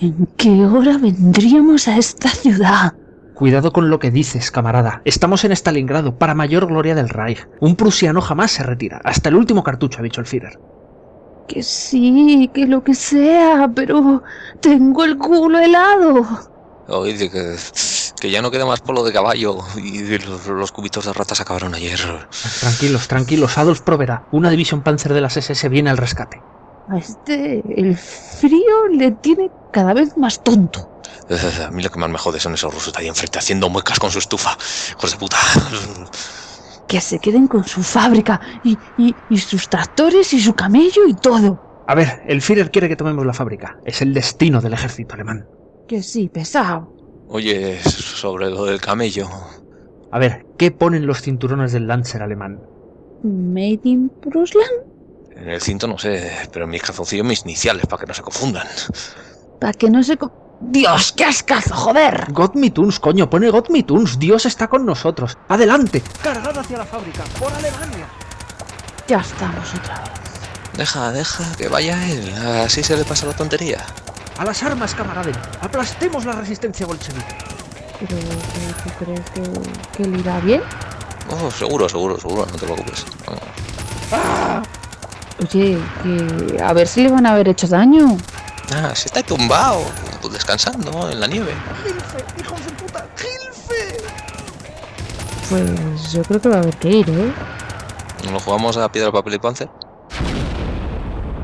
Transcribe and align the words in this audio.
¿En 0.00 0.26
qué 0.38 0.64
hora 0.64 0.96
vendríamos 0.96 1.86
a 1.86 1.98
esta 1.98 2.30
ciudad? 2.30 2.94
Cuidado 3.34 3.70
con 3.70 3.90
lo 3.90 3.98
que 3.98 4.10
dices, 4.10 4.50
camarada. 4.50 5.02
Estamos 5.04 5.44
en 5.44 5.52
Stalingrado, 5.52 6.18
para 6.18 6.34
mayor 6.34 6.66
gloria 6.66 6.94
del 6.94 7.10
Reich. 7.10 7.46
Un 7.60 7.76
prusiano 7.76 8.22
jamás 8.22 8.50
se 8.50 8.62
retira. 8.62 9.02
Hasta 9.04 9.28
el 9.28 9.34
último 9.34 9.62
cartucho, 9.62 10.00
ha 10.00 10.02
dicho 10.02 10.22
el 10.22 10.26
Führer. 10.26 10.58
Que 11.46 11.62
sí, 11.62 12.50
que 12.54 12.66
lo 12.66 12.82
que 12.82 12.94
sea, 12.94 13.70
pero 13.74 14.22
tengo 14.60 15.04
el 15.04 15.18
culo 15.18 15.58
helado. 15.58 16.26
Oye, 16.88 17.30
que, 17.30 17.56
que 18.20 18.30
ya 18.30 18.40
no 18.40 18.50
queda 18.50 18.64
más 18.64 18.80
polo 18.80 19.04
de 19.04 19.12
caballo 19.12 19.58
y 19.76 20.18
los, 20.18 20.46
los 20.46 20.72
cubitos 20.72 21.04
de 21.04 21.12
ratas 21.12 21.42
acabaron 21.42 21.74
ayer. 21.74 22.00
Tranquilos, 22.60 23.06
tranquilos. 23.06 23.58
Adolf 23.58 23.82
proveerá. 23.82 24.24
Una 24.32 24.48
división 24.48 24.82
Panzer 24.82 25.12
de 25.12 25.20
las 25.20 25.36
SS 25.36 25.68
viene 25.68 25.90
al 25.90 25.98
rescate. 25.98 26.40
A 26.90 26.98
este, 26.98 27.62
el 27.80 27.96
frío 27.96 28.88
le 28.90 29.12
tiene 29.12 29.50
cada 29.72 29.94
vez 29.94 30.16
más 30.16 30.42
tonto. 30.42 31.00
A 31.66 31.70
mí 31.70 31.82
lo 31.82 31.90
que 31.90 32.00
más 32.00 32.10
me 32.10 32.18
jode 32.18 32.40
son 32.40 32.54
esos 32.54 32.74
rusos 32.74 32.92
ahí 32.96 33.06
enfrente 33.06 33.38
haciendo 33.38 33.68
muecas 33.68 33.98
con 34.00 34.10
su 34.10 34.18
estufa. 34.18 34.56
Hijos 34.98 35.12
de 35.12 35.16
puta. 35.16 35.36
Que 36.88 37.00
se 37.00 37.20
queden 37.20 37.46
con 37.46 37.62
su 37.62 37.84
fábrica 37.84 38.40
y, 38.64 38.76
y, 38.98 39.14
y 39.30 39.38
sus 39.38 39.68
tractores 39.68 40.32
y 40.32 40.40
su 40.40 40.54
camello 40.54 41.06
y 41.06 41.14
todo. 41.14 41.84
A 41.86 41.94
ver, 41.94 42.20
el 42.26 42.42
Führer 42.42 42.72
quiere 42.72 42.88
que 42.88 42.96
tomemos 42.96 43.24
la 43.24 43.32
fábrica. 43.32 43.78
Es 43.84 44.02
el 44.02 44.12
destino 44.12 44.60
del 44.60 44.72
ejército 44.72 45.14
alemán. 45.14 45.46
Que 45.86 46.02
sí, 46.02 46.28
pesado. 46.28 46.92
Oye, 47.28 47.80
sobre 47.84 48.50
lo 48.50 48.64
del 48.64 48.80
camello. 48.80 49.28
A 50.10 50.18
ver, 50.18 50.44
¿qué 50.58 50.72
ponen 50.72 51.06
los 51.06 51.22
cinturones 51.22 51.70
del 51.70 51.86
Lancer 51.86 52.24
alemán? 52.24 52.60
Made 53.22 53.82
in 53.84 54.08
Prusland. 54.08 54.89
En 55.40 55.48
el 55.48 55.60
cinto 55.60 55.86
no 55.86 55.98
sé, 55.98 56.48
pero 56.52 56.66
en 56.66 56.70
mis 56.70 56.82
calzoncillos 56.82 57.26
mis 57.26 57.42
iniciales 57.44 57.86
para 57.86 58.00
que 58.00 58.06
no 58.06 58.14
se 58.14 58.22
confundan. 58.22 58.66
Para 59.60 59.72
que 59.72 59.88
no 59.90 60.02
se... 60.02 60.16
co- 60.16 60.32
Dios, 60.60 61.12
qué 61.16 61.24
ascazo, 61.24 61.74
joder. 61.74 62.26
God 62.32 62.54
me 62.54 62.70
Tunes, 62.70 63.00
coño, 63.00 63.30
pone 63.30 63.48
God 63.48 63.68
me 63.70 63.82
Tunes. 63.82 64.18
Dios 64.18 64.44
está 64.44 64.68
con 64.68 64.84
nosotros. 64.84 65.38
¡Adelante! 65.48 66.02
¡Cargad 66.22 66.58
hacia 66.58 66.76
la 66.78 66.84
fábrica! 66.84 67.24
¡Por 67.38 67.50
Alemania! 67.54 68.06
Ya 69.08 69.20
estamos 69.20 69.72
otra 69.74 70.00
vez. 70.00 70.10
Deja, 70.74 71.12
deja, 71.12 71.44
que 71.56 71.68
vaya 71.68 72.06
él. 72.10 72.34
Así 72.64 72.82
se 72.82 72.96
le 72.96 73.04
pasa 73.04 73.24
la 73.26 73.32
tontería. 73.32 73.78
¡A 74.36 74.44
las 74.44 74.62
armas, 74.62 74.94
camaraden! 74.94 75.34
¡Aplastemos 75.62 76.26
la 76.26 76.32
resistencia 76.32 76.84
bolchevique! 76.86 77.36
¿Pero 77.98 78.16
¿tú, 78.18 78.82
tú 78.84 79.04
crees 79.04 79.30
que, 79.30 79.42
que 79.96 80.08
le 80.08 80.18
irá 80.18 80.38
bien? 80.40 80.62
Oh, 81.30 81.50
seguro, 81.50 81.88
seguro, 81.88 82.18
seguro, 82.20 82.46
no 82.46 82.58
te 82.58 82.66
preocupes. 82.66 83.06
Vamos. 83.26 83.42
Oye, 85.40 85.78
que 86.02 86.62
a 86.62 86.72
ver 86.72 86.86
si 86.86 87.02
le 87.02 87.10
van 87.10 87.26
a 87.26 87.32
haber 87.32 87.48
hecho 87.48 87.66
daño. 87.66 88.16
Ah, 88.74 88.94
se 88.94 89.08
está 89.08 89.22
tumbado, 89.22 89.82
pues 90.20 90.34
descansando 90.34 91.10
en 91.10 91.18
la 91.18 91.26
nieve. 91.26 91.52
¡Gilfe! 91.82 92.24
¡Hijos 92.40 92.64
de 92.64 92.72
puta! 92.72 93.06
¡Gilfe! 93.16 93.96
Pues 95.48 96.12
yo 96.12 96.22
creo 96.22 96.40
que 96.40 96.48
va 96.48 96.56
a 96.56 96.60
haber 96.60 96.76
que 96.76 96.88
ir, 96.90 97.10
¿eh? 97.10 97.32
¿Nos 98.30 98.42
jugamos 98.44 98.76
a 98.76 98.92
piedra, 98.92 99.10
papel 99.10 99.34
y 99.34 99.38
panzer? 99.38 99.70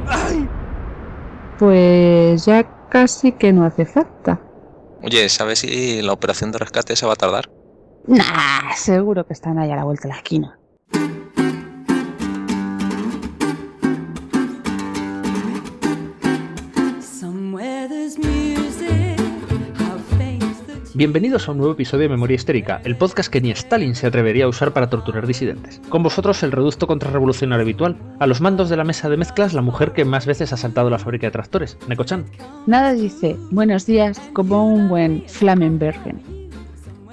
¡Ay! 0.07 0.49
Pues 1.59 2.45
ya 2.45 2.65
casi 2.91 3.33
que 3.33 3.53
no 3.53 3.65
hace 3.65 3.87
falta. 3.87 4.41
Oye, 5.03 5.29
¿sabes 5.29 5.61
si 5.61 6.03
la 6.03 6.13
operación 6.13 6.53
de 6.53 6.59
rescate 6.59 6.97
se 6.97 7.07
va 7.07 7.15
a 7.15 7.17
tardar? 7.17 7.51
Nah, 8.07 8.75
seguro 8.77 9.27
que 9.27 9.33
están 9.33 9.59
ahí 9.59 9.71
a 9.71 9.77
la 9.77 9.85
vuelta 9.85 10.03
de 10.03 10.09
la 10.11 10.17
esquina. 10.17 10.59
Bienvenidos 20.97 21.47
a 21.47 21.53
un 21.53 21.59
nuevo 21.59 21.75
episodio 21.75 22.05
de 22.05 22.09
Memoria 22.09 22.37
Histérica, 22.37 22.81
el 22.83 22.97
podcast 22.97 23.31
que 23.31 23.43
ni 23.43 23.51
Stalin 23.51 23.95
se 23.95 24.07
atrevería 24.07 24.47
a 24.47 24.49
usar 24.49 24.73
para 24.73 24.89
torturar 24.89 25.27
disidentes. 25.27 25.79
Con 25.91 26.03
vosotros 26.03 26.43
el 26.43 26.53
reducto 26.53 26.87
contrarrevolucionario 26.87 27.65
habitual, 27.65 27.99
a 28.19 28.27
los 28.27 28.41
mandos 28.41 28.71
de 28.71 28.79
la 28.79 28.85
mesa 28.85 29.11
de 29.11 29.19
mezclas 29.19 29.53
la 29.53 29.61
mujer 29.61 29.93
que 29.93 30.07
más 30.07 30.25
veces 30.25 30.55
ha 30.55 30.57
saltado 30.57 30.89
la 30.89 30.99
fábrica 30.99 31.27
de 31.27 31.33
tractores, 31.33 31.77
Neko-chan. 31.87 32.25
Nada 32.67 32.95
dice 32.95 33.37
buenos 33.51 33.85
días 33.85 34.19
como 34.33 34.73
un 34.73 34.89
buen 34.89 35.23
Flammenbergen. 35.29 36.19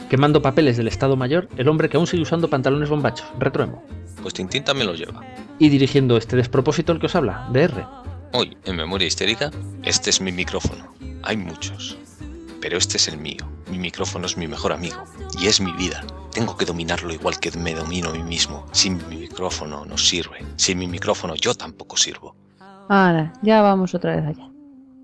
Quemando 0.10 0.42
papeles 0.42 0.78
del 0.78 0.88
Estado 0.88 1.18
Mayor, 1.18 1.50
el 1.58 1.68
hombre 1.68 1.90
que 1.90 1.98
aún 1.98 2.08
sigue 2.08 2.24
usando 2.24 2.50
pantalones 2.50 2.88
bombachos, 2.88 3.28
Retroemo. 3.38 3.84
Pues 4.22 4.34
Tintín 4.34 4.64
también 4.64 4.88
lo 4.88 4.96
lleva. 4.96 5.20
Y 5.60 5.68
dirigiendo 5.68 6.16
este 6.16 6.38
despropósito 6.38 6.94
el 6.94 7.00
que 7.02 7.08
os 7.08 7.16
habla, 7.18 7.50
DR. 7.52 7.86
Hoy, 8.32 8.56
en 8.64 8.78
Memoria 8.78 9.10
Histérica, 9.10 9.52
este 9.84 10.10
es 10.10 10.22
mi 10.22 10.32
micrófono. 10.32 10.96
Hay 11.22 11.36
muchos. 11.36 11.98
Pero 12.64 12.78
este 12.78 12.96
es 12.96 13.10
el 13.10 13.18
mío. 13.18 13.46
Mi 13.70 13.78
micrófono 13.78 14.26
es 14.26 14.38
mi 14.38 14.48
mejor 14.48 14.72
amigo. 14.72 15.04
Y 15.38 15.48
es 15.48 15.60
mi 15.60 15.74
vida. 15.74 16.02
Tengo 16.32 16.56
que 16.56 16.64
dominarlo 16.64 17.12
igual 17.14 17.38
que 17.38 17.52
me 17.58 17.74
domino 17.74 18.12
a 18.12 18.14
mí 18.14 18.24
mismo. 18.24 18.66
Sin 18.72 19.06
mi 19.10 19.18
micrófono 19.18 19.84
no 19.86 19.98
sirve. 19.98 20.38
Sin 20.56 20.80
mi 20.80 20.88
micrófono 20.88 21.36
yo 21.36 21.54
tampoco 21.56 21.98
sirvo. 21.98 22.38
Ahora, 22.88 23.34
ya 23.42 23.62
vamos 23.62 23.94
otra 23.94 24.16
vez 24.16 24.26
allá. 24.26 24.50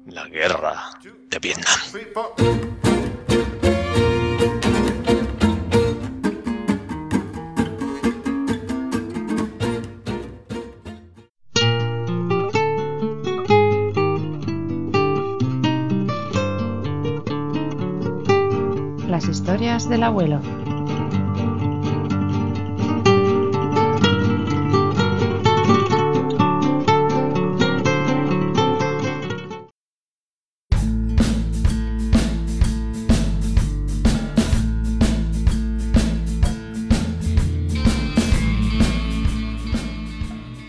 La 0.06 0.26
guerra 0.30 0.90
de 1.30 1.40
Vietnam. 1.40 2.99
Historias 19.30 19.88
del 19.88 20.04
abuelo. 20.04 20.42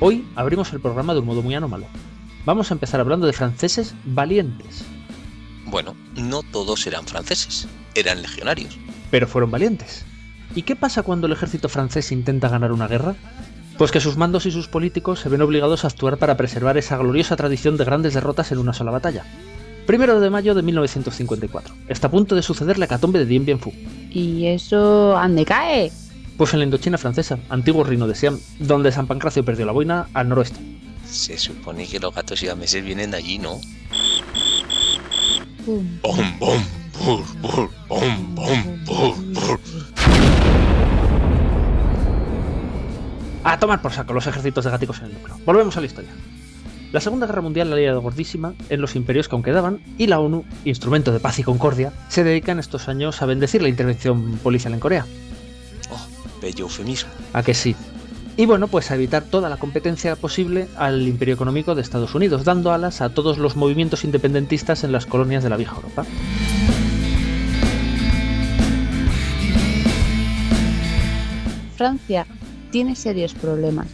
Hoy 0.03 0.27
abrimos 0.37 0.73
el 0.73 0.81
programa 0.81 1.15
de 1.15 1.21
un 1.21 1.27
modo 1.27 1.43
muy 1.43 1.55
anómalo. 1.55 1.87
Vamos 2.45 2.71
a 2.71 2.75
empezar 2.75 3.01
hablando 3.01 3.27
de 3.27 3.33
franceses 3.33 3.95
valientes, 4.05 4.85
Bueno, 5.67 5.95
no 6.17 6.43
todos 6.43 6.87
eran 6.87 7.07
franceses. 7.07 7.69
Eran 7.95 8.23
legionarios. 8.23 8.79
pero 9.11 9.27
fueron 9.27 9.51
valientes. 9.51 10.05
¿Y 10.55 10.63
qué 10.63 10.77
pasa 10.77 11.03
cuando 11.03 11.27
el 11.27 11.33
ejército 11.33 11.69
francés 11.69 12.13
intenta 12.13 12.49
ganar 12.49 12.73
una 12.73 12.89
guerra? 12.89 13.15
Pues 13.79 13.91
que 13.91 14.01
sus 14.01 14.17
mandos 14.17 14.47
y 14.47 14.51
sus 14.51 14.69
políticos 14.69 15.21
se 15.21 15.29
ven 15.29 15.43
obligados 15.43 15.85
a 15.85 15.89
actuar 15.89 16.19
para 16.19 16.37
preservar 16.37 16.77
esa 16.77 16.97
gloriosa 16.97 17.37
tradición 17.37 17.77
de 17.77 17.85
grandes 17.85 18.15
derrotas 18.15 18.53
en 18.53 18.59
una 18.59 18.73
sola 18.73 18.91
batalla. 18.91 19.25
Primero 19.87 20.21
de 20.21 20.31
mayo 20.31 20.55
de 20.55 20.63
1954. 20.63 21.75
Está 21.89 22.09
a 22.09 22.11
punto 22.11 22.37
de 22.37 22.43
suceder 22.43 22.79
la 22.79 22.85
hecatombe 22.85 23.19
de 23.19 23.27
Dien 23.27 23.45
Bien 23.45 23.59
Phu. 23.59 23.73
¿Y 24.11 24.47
eso 24.47 25.17
ande 25.17 25.45
cae? 25.45 25.91
Pues 26.37 26.53
en 26.53 26.61
la 26.61 26.65
Indochina 26.67 26.99
francesa, 26.99 27.39
antiguo 27.49 27.83
reino 27.85 28.07
de 28.07 28.15
Siam, 28.15 28.39
donde 28.59 28.93
San 28.93 29.07
Pancracio 29.07 29.45
perdió 29.45 29.67
la 29.67 29.73
boina 29.73 30.09
al 30.15 30.29
noroeste. 30.29 30.61
Se 31.07 31.37
supone 31.39 31.87
que 31.87 31.99
los 31.99 32.15
gatos 32.15 32.39
siameses 32.39 32.85
vienen 32.85 33.11
de 33.11 33.17
allí, 33.17 33.39
¿no? 33.39 33.61
Pum. 35.65 35.87
Bom, 36.03 36.39
bom, 36.39 36.63
A 43.43 43.59
tomar 43.59 43.81
por 43.81 43.93
saco 43.93 44.13
los 44.13 44.27
ejércitos 44.27 44.65
de 44.65 44.71
gaticos 44.71 44.99
en 44.99 45.07
el 45.07 45.15
núcleo. 45.15 45.39
Volvemos 45.47 45.77
a 45.77 45.81
la 45.81 45.87
historia. 45.87 46.11
La 46.93 47.01
Segunda 47.01 47.27
Guerra 47.27 47.41
Mundial 47.41 47.71
la 47.71 47.77
liado 47.77 48.03
gordísima 48.03 48.53
en 48.69 48.81
los 48.81 48.97
imperios 48.97 49.29
que 49.29 49.35
aún 49.35 49.43
quedaban 49.43 49.81
y 49.97 50.09
la 50.09 50.21
ONU, 50.21 50.45
instrumento 50.65 51.13
de 51.13 51.21
paz 51.21 51.39
y 51.39 51.43
concordia, 51.43 51.93
se 52.09 52.25
dedica 52.25 52.53
en 52.53 52.59
estos 52.59 52.89
años 52.89 53.23
a 53.23 53.27
bendecir 53.27 53.63
la 53.63 53.69
intervención 53.69 54.39
policial 54.43 54.75
en 54.75 54.81
Corea. 54.81 55.07
Oh, 55.91 56.07
bello 56.43 56.65
eufemismo. 56.65 57.11
¿A 57.33 57.43
que 57.43 57.55
sí? 57.55 57.77
Y 58.37 58.47
bueno, 58.47 58.69
pues 58.69 58.91
a 58.91 58.95
evitar 58.95 59.23
toda 59.23 59.49
la 59.49 59.57
competencia 59.57 60.17
posible 60.17 60.69
al 60.77 61.07
imperio 61.07 61.35
económico 61.35 61.75
de 61.75 61.83
Estados 61.83 62.15
Unidos, 62.15 62.45
dando 62.45 62.73
alas 62.73 63.01
a 63.01 63.11
todos 63.11 63.39
los 63.39 63.57
movimientos 63.57 64.05
independentistas 64.05 64.83
en 64.83 64.93
las 64.93 65.07
colonias 65.07 65.43
de 65.43 65.51
la 65.51 65.57
vieja 65.57 65.77
Europa. 65.77 66.05
Francia 71.81 72.27
tiene 72.71 72.95
serios 72.95 73.33
problemas. 73.33 73.87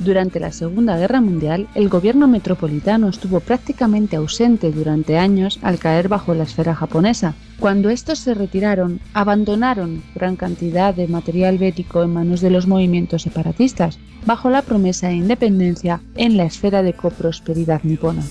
Durante 0.00 0.40
la 0.40 0.50
Segunda 0.50 0.96
Guerra 0.96 1.20
Mundial, 1.20 1.68
el 1.74 1.90
gobierno 1.90 2.26
metropolitano 2.26 3.10
estuvo 3.10 3.40
prácticamente 3.40 4.16
ausente 4.16 4.72
durante 4.72 5.18
años 5.18 5.58
al 5.60 5.78
caer 5.78 6.08
bajo 6.08 6.32
la 6.32 6.44
esfera 6.44 6.74
japonesa. 6.74 7.34
Cuando 7.60 7.90
estos 7.90 8.18
se 8.18 8.32
retiraron, 8.32 8.98
abandonaron 9.12 10.02
gran 10.14 10.36
cantidad 10.36 10.94
de 10.94 11.06
material 11.06 11.58
bélico 11.58 12.02
en 12.02 12.14
manos 12.14 12.40
de 12.40 12.48
los 12.48 12.66
movimientos 12.66 13.20
separatistas, 13.20 13.98
bajo 14.24 14.48
la 14.48 14.62
promesa 14.62 15.08
de 15.08 15.16
independencia 15.16 16.00
en 16.16 16.38
la 16.38 16.46
esfera 16.46 16.82
de 16.82 16.94
coprosperidad 16.94 17.82
nipona. 17.82 18.22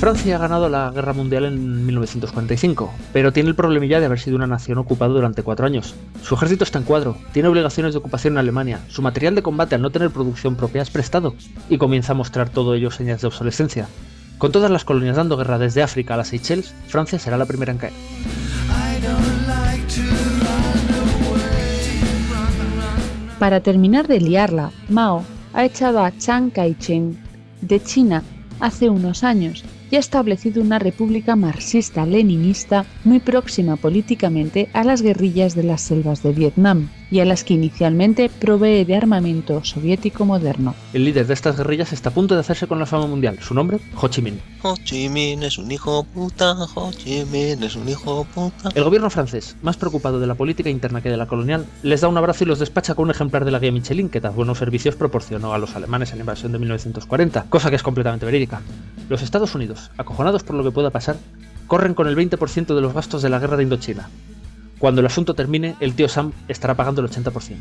Francia 0.00 0.36
ha 0.36 0.38
ganado 0.38 0.70
la 0.70 0.90
guerra 0.92 1.12
mundial 1.12 1.44
en 1.44 1.84
1945, 1.84 2.90
pero 3.12 3.34
tiene 3.34 3.50
el 3.50 3.54
problemilla 3.54 4.00
de 4.00 4.06
haber 4.06 4.18
sido 4.18 4.36
una 4.36 4.46
nación 4.46 4.78
ocupada 4.78 5.12
durante 5.12 5.42
cuatro 5.42 5.66
años. 5.66 5.94
Su 6.22 6.36
ejército 6.36 6.64
está 6.64 6.78
en 6.78 6.86
cuadro, 6.86 7.18
tiene 7.34 7.50
obligaciones 7.50 7.92
de 7.92 7.98
ocupación 7.98 8.32
en 8.32 8.38
Alemania, 8.38 8.80
su 8.88 9.02
material 9.02 9.34
de 9.34 9.42
combate 9.42 9.74
al 9.74 9.82
no 9.82 9.90
tener 9.90 10.08
producción 10.08 10.56
propia 10.56 10.80
es 10.80 10.88
prestado, 10.88 11.34
y 11.68 11.76
comienza 11.76 12.12
a 12.12 12.14
mostrar 12.14 12.48
todo 12.48 12.72
ello 12.72 12.90
señas 12.90 13.20
de 13.20 13.26
obsolescencia. 13.26 13.88
Con 14.38 14.52
todas 14.52 14.70
las 14.70 14.86
colonias 14.86 15.16
dando 15.16 15.36
guerra 15.36 15.58
desde 15.58 15.82
África 15.82 16.14
a 16.14 16.16
las 16.16 16.28
Seychelles, 16.28 16.74
Francia 16.88 17.18
será 17.18 17.36
la 17.36 17.44
primera 17.44 17.70
en 17.70 17.76
caer. 17.76 17.92
Para 23.38 23.60
terminar 23.60 24.08
de 24.08 24.18
liarla, 24.18 24.70
Mao 24.88 25.26
ha 25.52 25.66
echado 25.66 26.02
a 26.02 26.10
Chiang 26.16 26.48
Kai-shek 26.48 27.18
de 27.60 27.82
China 27.82 28.22
hace 28.60 28.88
unos 28.88 29.24
años 29.24 29.62
y 29.90 29.96
ha 29.96 29.98
establecido 29.98 30.62
una 30.62 30.78
república 30.78 31.36
marxista-leninista 31.36 32.86
muy 33.04 33.18
próxima 33.18 33.76
políticamente 33.76 34.68
a 34.72 34.84
las 34.84 35.02
guerrillas 35.02 35.54
de 35.54 35.64
las 35.64 35.80
selvas 35.80 36.22
de 36.22 36.32
Vietnam 36.32 36.88
y 37.10 37.20
a 37.20 37.24
las 37.24 37.44
que 37.44 37.54
inicialmente 37.54 38.30
provee 38.30 38.84
de 38.84 38.96
armamento 38.96 39.64
soviético 39.64 40.24
moderno. 40.24 40.74
El 40.92 41.04
líder 41.04 41.26
de 41.26 41.34
estas 41.34 41.56
guerrillas 41.56 41.92
está 41.92 42.10
a 42.10 42.14
punto 42.14 42.34
de 42.34 42.40
hacerse 42.40 42.66
con 42.66 42.78
la 42.78 42.86
fama 42.86 43.06
mundial. 43.06 43.38
Su 43.40 43.54
nombre, 43.54 43.78
Ho 44.00 44.08
Chi 44.08 44.22
Minh. 44.22 44.40
Ho 44.62 44.74
Chi 44.84 45.08
Minh 45.08 45.42
es 45.42 45.58
un 45.58 45.70
hijo 45.70 46.04
puta, 46.04 46.52
Ho 46.74 46.90
Chi 46.92 47.24
Minh 47.24 47.62
es 47.62 47.76
un 47.76 47.88
hijo 47.88 48.24
puta. 48.34 48.70
El 48.74 48.84
gobierno 48.84 49.10
francés, 49.10 49.56
más 49.62 49.76
preocupado 49.76 50.20
de 50.20 50.26
la 50.26 50.34
política 50.34 50.70
interna 50.70 51.00
que 51.00 51.10
de 51.10 51.16
la 51.16 51.26
colonial, 51.26 51.66
les 51.82 52.00
da 52.00 52.08
un 52.08 52.16
abrazo 52.16 52.44
y 52.44 52.46
los 52.46 52.58
despacha 52.58 52.94
con 52.94 53.04
un 53.04 53.10
ejemplar 53.10 53.44
de 53.44 53.50
la 53.50 53.58
guía 53.58 53.72
Michelin 53.72 54.08
que 54.08 54.20
tan 54.20 54.34
buenos 54.34 54.58
servicios 54.58 54.96
proporcionó 54.96 55.52
a 55.52 55.58
los 55.58 55.74
alemanes 55.76 56.10
en 56.12 56.18
la 56.18 56.22
invasión 56.22 56.52
de 56.52 56.58
1940, 56.58 57.46
cosa 57.48 57.70
que 57.70 57.76
es 57.76 57.82
completamente 57.82 58.26
verídica. 58.26 58.60
Los 59.08 59.22
Estados 59.22 59.54
Unidos, 59.54 59.90
acojonados 59.96 60.44
por 60.44 60.56
lo 60.56 60.64
que 60.64 60.70
pueda 60.70 60.90
pasar, 60.90 61.16
corren 61.66 61.94
con 61.94 62.08
el 62.08 62.16
20% 62.16 62.74
de 62.74 62.80
los 62.80 62.94
gastos 62.94 63.22
de 63.22 63.30
la 63.30 63.38
guerra 63.38 63.56
de 63.56 63.62
Indochina. 63.64 64.08
Cuando 64.80 65.02
el 65.02 65.06
asunto 65.06 65.34
termine, 65.34 65.76
el 65.78 65.94
tío 65.94 66.08
Sam 66.08 66.32
estará 66.48 66.74
pagando 66.74 67.02
el 67.02 67.10
80%. 67.10 67.56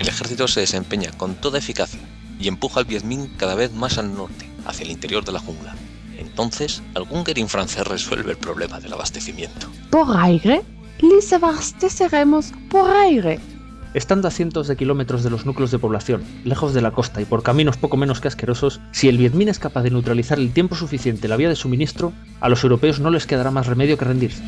El 0.00 0.08
ejército 0.08 0.48
se 0.48 0.60
desempeña 0.60 1.12
con 1.12 1.34
toda 1.34 1.58
eficacia 1.58 2.00
y 2.40 2.48
empuja 2.48 2.80
al 2.80 2.86
Viet 2.86 3.04
Minh 3.04 3.28
cada 3.36 3.54
vez 3.54 3.70
más 3.74 3.98
al 3.98 4.14
norte, 4.14 4.48
hacia 4.64 4.84
el 4.84 4.90
interior 4.90 5.26
de 5.26 5.32
la 5.32 5.40
jungla. 5.40 5.74
Entonces, 6.16 6.82
algún 6.94 7.22
guerín 7.22 7.50
francés 7.50 7.86
resuelve 7.86 8.30
el 8.30 8.38
problema 8.38 8.80
del 8.80 8.94
abastecimiento. 8.94 9.68
Por 9.90 10.16
aire, 10.16 10.62
les 11.02 11.30
abasteceremos 11.34 12.54
por 12.70 12.90
aire. 12.90 13.38
Estando 13.96 14.28
a 14.28 14.30
cientos 14.30 14.68
de 14.68 14.76
kilómetros 14.76 15.24
de 15.24 15.30
los 15.30 15.46
núcleos 15.46 15.70
de 15.70 15.78
población, 15.78 16.22
lejos 16.44 16.74
de 16.74 16.82
la 16.82 16.90
costa 16.90 17.22
y 17.22 17.24
por 17.24 17.42
caminos 17.42 17.78
poco 17.78 17.96
menos 17.96 18.20
que 18.20 18.28
asquerosos, 18.28 18.78
si 18.92 19.08
el 19.08 19.16
Viet 19.16 19.32
Minh 19.32 19.48
es 19.48 19.58
capaz 19.58 19.84
de 19.84 19.90
neutralizar 19.90 20.38
el 20.38 20.52
tiempo 20.52 20.74
suficiente 20.74 21.28
la 21.28 21.38
vía 21.38 21.48
de 21.48 21.56
suministro, 21.56 22.12
a 22.40 22.50
los 22.50 22.62
europeos 22.62 23.00
no 23.00 23.08
les 23.08 23.26
quedará 23.26 23.50
más 23.50 23.66
remedio 23.66 23.96
que 23.96 24.04
rendirse. 24.04 24.42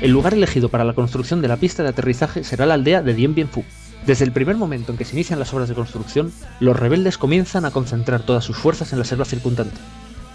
El 0.00 0.12
lugar 0.12 0.34
elegido 0.34 0.68
para 0.68 0.84
la 0.84 0.94
construcción 0.94 1.42
de 1.42 1.48
la 1.48 1.56
pista 1.56 1.82
de 1.82 1.88
aterrizaje 1.88 2.44
será 2.44 2.66
la 2.66 2.74
aldea 2.74 3.02
de 3.02 3.14
Dien 3.14 3.34
Bien 3.34 3.48
Phu. 3.48 3.64
Desde 4.06 4.24
el 4.24 4.30
primer 4.30 4.54
momento 4.54 4.92
en 4.92 4.98
que 4.98 5.04
se 5.04 5.16
inician 5.16 5.40
las 5.40 5.52
obras 5.52 5.68
de 5.68 5.74
construcción, 5.74 6.30
los 6.60 6.78
rebeldes 6.78 7.18
comienzan 7.18 7.64
a 7.64 7.72
concentrar 7.72 8.22
todas 8.22 8.44
sus 8.44 8.56
fuerzas 8.56 8.92
en 8.92 9.00
la 9.00 9.04
selva 9.04 9.24
circundante. 9.24 9.80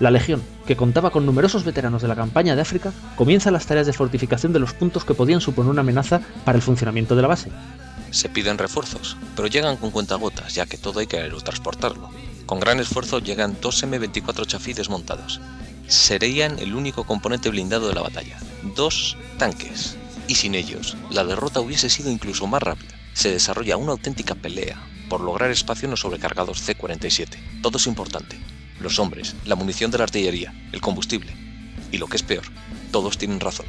La 0.02 0.10
Legión, 0.10 0.42
que 0.66 0.76
contaba 0.76 1.12
con 1.12 1.28
numerosos 1.28 1.64
veteranos 1.64 2.02
de 2.02 2.08
la 2.08 2.16
campaña 2.16 2.56
de 2.56 2.62
África, 2.64 2.92
comienza 3.16 3.52
las 3.52 3.68
tareas 3.68 3.86
de 3.86 3.94
fortificación 3.94 4.52
de 4.52 4.58
los 4.58 4.74
puntos 4.74 5.06
que 5.06 5.14
podían 5.14 5.42
suponer 5.42 5.70
una 5.70 5.82
amenaza 5.82 6.22
para 6.44 6.56
el 6.56 6.64
funcionamiento 6.64 7.16
de 7.16 7.22
la 7.22 7.28
base. 7.28 7.52
Se 8.10 8.28
piden 8.28 8.58
refuerzos, 8.58 9.16
pero 9.36 9.48
llegan 9.48 9.78
con 9.78 9.92
cuentagotas, 9.92 10.56
ya 10.56 10.66
que 10.66 10.80
todo 10.80 11.02
hay 11.02 11.06
que 11.06 11.18
aerotransportarlo. 11.20 12.10
Con 12.48 12.60
gran 12.60 12.80
esfuerzo 12.80 13.20
llegan 13.20 13.56
dos 13.62 13.84
M24 13.84 14.48
Chafi 14.48 14.74
desmontados. 14.74 15.40
Serían 15.86 16.58
el 16.58 16.74
único 16.74 17.04
componente 17.04 17.52
blindado 17.52 17.88
de 17.88 17.94
la 17.94 18.02
batalla. 18.02 18.40
Dos 18.76 19.18
tanques. 19.38 19.98
Y 20.28 20.34
sin 20.34 20.56
ellos, 20.56 20.98
la 21.12 21.24
derrota 21.26 21.60
hubiese 21.60 21.92
sido 21.92 22.10
incluso 22.10 22.48
más 22.48 22.64
rápida. 22.64 22.96
Se 23.14 23.30
desarrolla 23.30 23.78
una 23.78 23.92
auténtica 23.92 24.34
pelea 24.34 24.82
por 25.10 25.22
lograr 25.22 25.52
espacio 25.52 25.86
en 25.86 25.92
los 25.92 26.00
sobrecargados 26.00 26.60
C-47. 26.62 27.62
Todo 27.62 27.78
es 27.78 27.86
importante. 27.86 28.40
Los 28.82 28.98
hombres, 28.98 29.36
la 29.46 29.56
munición 29.56 29.92
de 29.92 30.00
la 30.00 30.06
artillería, 30.06 30.54
el 30.72 30.82
combustible. 30.82 31.32
Y 31.92 32.00
lo 32.00 32.08
que 32.08 32.16
es 32.16 32.24
peor, 32.24 32.46
todos 32.92 33.18
tienen 33.18 33.40
razón. 33.40 33.68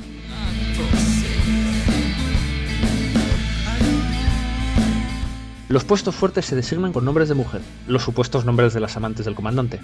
Los 5.68 5.84
puestos 5.84 6.14
fuertes 6.14 6.46
se 6.46 6.56
designan 6.56 6.92
con 6.92 7.04
nombres 7.04 7.28
de 7.28 7.34
mujer, 7.34 7.60
los 7.86 8.02
supuestos 8.02 8.46
nombres 8.46 8.72
de 8.72 8.80
las 8.80 8.96
amantes 8.96 9.26
del 9.26 9.34
comandante. 9.34 9.80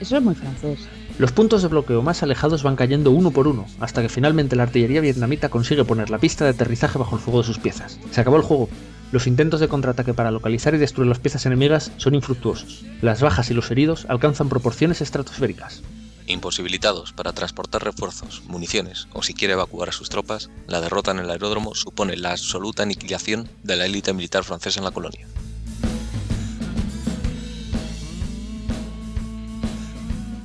Eso 0.00 0.16
es 0.16 0.22
muy 0.22 0.34
francés. 0.34 0.80
Los 1.18 1.32
puntos 1.32 1.60
de 1.60 1.68
bloqueo 1.68 2.00
más 2.00 2.22
alejados 2.22 2.62
van 2.62 2.76
cayendo 2.76 3.10
uno 3.10 3.30
por 3.30 3.48
uno, 3.48 3.66
hasta 3.80 4.00
que 4.00 4.08
finalmente 4.08 4.56
la 4.56 4.62
artillería 4.62 5.02
vietnamita 5.02 5.50
consigue 5.50 5.84
poner 5.84 6.08
la 6.08 6.18
pista 6.18 6.44
de 6.44 6.50
aterrizaje 6.50 6.98
bajo 6.98 7.16
el 7.16 7.22
fuego 7.22 7.40
de 7.40 7.46
sus 7.46 7.58
piezas. 7.58 7.98
Se 8.10 8.20
acabó 8.22 8.36
el 8.38 8.42
juego. 8.42 8.70
Los 9.12 9.26
intentos 9.26 9.58
de 9.58 9.66
contraataque 9.66 10.14
para 10.14 10.30
localizar 10.30 10.74
y 10.74 10.78
destruir 10.78 11.08
las 11.08 11.18
piezas 11.18 11.44
enemigas 11.44 11.90
son 11.96 12.14
infructuosos. 12.14 12.84
Las 13.02 13.20
bajas 13.20 13.50
y 13.50 13.54
los 13.54 13.70
heridos 13.72 14.06
alcanzan 14.08 14.48
proporciones 14.48 15.00
estratosféricas. 15.00 15.82
Imposibilitados 16.28 17.12
para 17.12 17.32
transportar 17.32 17.82
refuerzos, 17.82 18.44
municiones 18.46 19.08
o 19.12 19.24
siquiera 19.24 19.54
evacuar 19.54 19.88
a 19.88 19.92
sus 19.92 20.10
tropas, 20.10 20.48
la 20.68 20.80
derrota 20.80 21.10
en 21.10 21.18
el 21.18 21.30
aeródromo 21.30 21.74
supone 21.74 22.16
la 22.16 22.30
absoluta 22.30 22.84
aniquilación 22.84 23.48
de 23.64 23.76
la 23.76 23.86
élite 23.86 24.12
militar 24.12 24.44
francesa 24.44 24.78
en 24.78 24.84
la 24.84 24.92
colonia. 24.92 25.26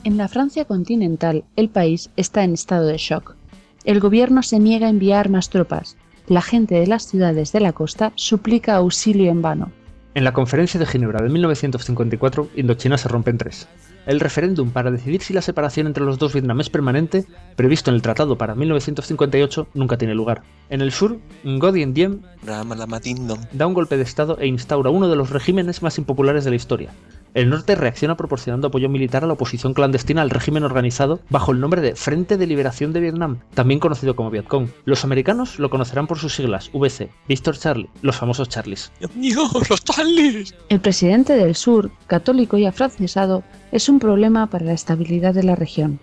En 0.04 0.18
la 0.18 0.28
Francia 0.28 0.66
continental, 0.66 1.44
el 1.56 1.70
país 1.70 2.10
está 2.16 2.44
en 2.44 2.54
estado 2.54 2.88
de 2.88 2.98
shock. 2.98 3.36
El 3.84 4.00
gobierno 4.00 4.42
se 4.42 4.58
niega 4.58 4.88
a 4.88 4.90
enviar 4.90 5.30
más 5.30 5.50
tropas. 5.50 5.98
La 6.27 6.42
gente 6.42 6.74
de 6.74 6.88
las 6.88 7.06
ciudades 7.06 7.51
de 7.51 7.60
la 7.60 7.72
costa 7.72 8.12
suplica 8.16 8.75
auxilio 8.75 9.30
en 9.30 9.44
vano. 9.44 9.72
En 10.16 10.24
la 10.24 10.33
conferencia 10.33 10.80
de 10.80 10.88
Ginebra 10.88 11.22
de 11.22 11.30
1954, 11.30 12.50
Indochina 12.56 12.98
se 12.98 13.07
rompe 13.07 13.30
en 13.30 13.38
tres. 13.38 13.68
El 14.07 14.19
referéndum 14.19 14.72
para 14.72 14.89
decidir 14.89 15.22
si 15.22 15.33
la 15.33 15.44
separación 15.44 15.86
entre 15.86 16.04
los 16.04 16.18
dos 16.18 16.33
Vietnam 16.33 16.62
es 16.62 16.72
permanente, 16.72 17.25
previsto 17.56 17.92
en 17.92 17.95
el 17.95 18.01
tratado 18.01 18.40
para 18.40 18.56
1958, 18.56 19.68
nunca 19.76 19.97
tiene 20.00 20.16
lugar. 20.16 20.42
En 20.69 20.81
el 20.81 20.92
sur, 20.92 21.19
Ngo 21.44 21.71
Dien 21.71 21.94
Diem 21.94 22.21
da 22.44 23.68
un 23.68 23.73
golpe 23.76 23.97
de 23.97 24.04
estado 24.04 24.40
e 24.40 24.47
instaura 24.47 24.90
uno 24.90 25.07
de 25.07 25.16
los 25.16 25.30
regímenes 25.30 25.83
más 25.83 26.00
impopulares 26.00 26.44
de 26.44 26.50
la 26.50 26.56
historia. 26.56 26.90
El 27.35 27.49
norte 27.49 27.75
reacciona 27.75 28.15
proporcionando 28.15 28.68
apoyo 28.68 28.87
militar 28.87 29.25
a 29.25 29.27
la 29.27 29.33
oposición 29.33 29.73
clandestina 29.73 30.21
al 30.21 30.30
régimen 30.30 30.63
organizado 30.63 31.19
bajo 31.30 31.51
el 31.51 31.59
nombre 31.59 31.81
de 31.81 31.94
Frente 31.94 32.37
de 32.37 32.47
Liberación 32.47 32.94
de 32.94 33.01
Vietnam, 33.01 33.39
también 33.54 33.81
conocido 33.81 34.15
como 34.15 34.31
Vietcong. 34.31 34.69
Los 34.85 35.04
americanos 35.04 35.59
lo 35.59 35.69
conocerán 35.69 36.07
por 36.07 36.18
sus 36.18 36.33
siglas, 36.33 36.71
VC, 36.71 37.09
Víctor 37.27 37.57
Charlie, 37.57 37.89
los 38.01 38.15
famosos 38.15 38.47
Charlies. 38.47 38.89
¡Dios 38.99 39.13
mío, 39.18 39.49
los 39.69 39.83
Charlies! 39.83 40.56
El 40.69 40.80
presidente 40.80 41.33
del 41.33 41.56
sur, 41.56 41.92
católico 42.07 42.57
y 42.57 42.65
afrancesado, 42.68 43.44
es 43.73 43.89
un 43.89 43.99
problema 43.99 44.47
para 44.47 44.63
la 44.63 44.73
estabilidad 44.73 45.33
de 45.33 45.44
la 45.44 45.57
región. 45.57 45.99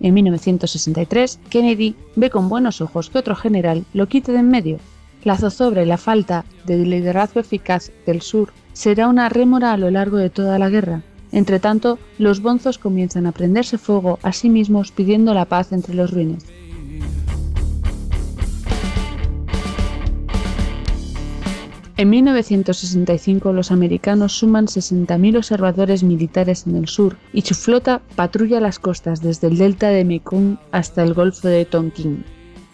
En 0.00 0.12
1963, 0.12 1.40
Kennedy 1.48 1.96
ve 2.14 2.28
con 2.28 2.50
buenos 2.50 2.82
ojos 2.82 3.08
que 3.08 3.16
otro 3.16 3.34
general 3.34 3.86
lo 3.94 4.06
quite 4.06 4.32
de 4.32 4.40
en 4.40 4.50
medio. 4.50 4.78
La 5.24 5.38
zozobra 5.38 5.82
y 5.82 5.86
la 5.86 5.96
falta 5.96 6.44
de 6.66 6.76
liderazgo 6.76 7.40
eficaz 7.40 7.90
del 8.06 8.20
sur 8.20 8.52
será 8.74 9.08
una 9.08 9.30
rémora 9.30 9.72
a 9.72 9.78
lo 9.78 9.90
largo 9.90 10.18
de 10.18 10.28
toda 10.28 10.58
la 10.58 10.68
guerra. 10.68 11.02
Entretanto, 11.32 11.98
los 12.18 12.42
bonzos 12.42 12.76
comienzan 12.76 13.26
a 13.26 13.32
prenderse 13.32 13.78
fuego 13.78 14.18
a 14.22 14.32
sí 14.32 14.50
mismos 14.50 14.92
pidiendo 14.92 15.32
la 15.32 15.46
paz 15.46 15.72
entre 15.72 15.94
los 15.94 16.10
ruines. 16.12 16.44
En 21.96 22.10
1965 22.10 23.52
los 23.52 23.70
americanos 23.70 24.32
suman 24.32 24.66
60.000 24.66 25.36
observadores 25.38 26.02
militares 26.02 26.66
en 26.66 26.76
el 26.76 26.88
sur 26.88 27.16
y 27.32 27.42
su 27.42 27.54
flota 27.54 28.02
patrulla 28.16 28.60
las 28.60 28.78
costas 28.78 29.22
desde 29.22 29.46
el 29.46 29.58
delta 29.58 29.88
de 29.88 30.04
Mekong 30.04 30.58
hasta 30.72 31.02
el 31.02 31.14
Golfo 31.14 31.48
de 31.48 31.64
Tonkin. 31.64 32.24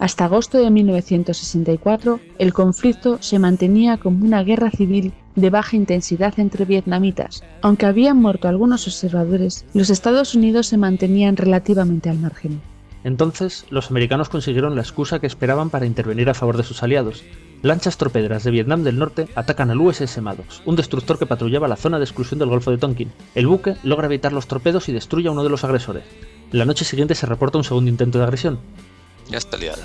Hasta 0.00 0.25
agosto 0.25 0.57
de 0.57 0.71
1964 0.71 2.21
el 2.38 2.54
conflicto 2.54 3.19
se 3.21 3.38
mantenía 3.38 3.99
como 3.99 4.25
una 4.25 4.42
guerra 4.42 4.71
civil 4.71 5.12
de 5.37 5.50
baja 5.50 5.76
intensidad 5.76 6.40
entre 6.40 6.64
vietnamitas. 6.64 7.45
Aunque 7.61 7.85
habían 7.85 8.16
muerto 8.16 8.49
algunos 8.49 8.87
observadores, 8.87 9.66
los 9.75 9.90
Estados 9.90 10.35
Unidos 10.35 10.69
se 10.69 10.78
mantenían 10.78 11.37
relativamente 11.37 12.09
al 12.09 12.19
margen. 12.19 12.62
Entonces, 13.04 13.66
los 13.69 13.90
americanos 13.90 14.30
consiguieron 14.30 14.75
la 14.75 14.80
excusa 14.80 15.19
que 15.19 15.26
esperaban 15.26 15.69
para 15.69 15.85
intervenir 15.85 16.30
a 16.30 16.35
favor 16.35 16.57
de 16.57 16.64
sus 16.64 16.83
aliados. 16.83 17.23
Lanchas 17.61 17.99
torpederas 17.99 18.42
de 18.42 18.52
Vietnam 18.52 18.85
del 18.85 18.99
Norte 18.99 19.28
atacan 19.35 19.71
al 19.71 19.83
USS 19.83 20.23
Maddox, 20.23 20.62
un 20.64 20.76
destructor 20.76 21.19
que 21.19 21.26
patrullaba 21.26 21.69
la 21.69 21.76
zona 21.76 21.99
de 21.99 22.04
exclusión 22.04 22.38
del 22.38 22.49
Golfo 22.49 22.71
de 22.71 22.78
Tonkin. 22.78 23.12
El 23.35 23.47
buque 23.47 23.76
logra 23.83 24.07
evitar 24.07 24.33
los 24.33 24.47
torpedos 24.47 24.88
y 24.88 24.92
destruye 24.92 25.28
a 25.28 25.33
uno 25.33 25.45
de 25.45 25.50
los 25.50 25.62
agresores. 25.62 26.04
La 26.52 26.64
noche 26.64 26.87
siguiente 26.87 27.14
se 27.14 27.26
reporta 27.26 27.59
un 27.59 27.64
segundo 27.64 27.90
intento 27.90 28.16
de 28.16 28.25
agresión. 28.25 28.61
Ya 29.30 29.38
está 29.38 29.56
liada. 29.56 29.84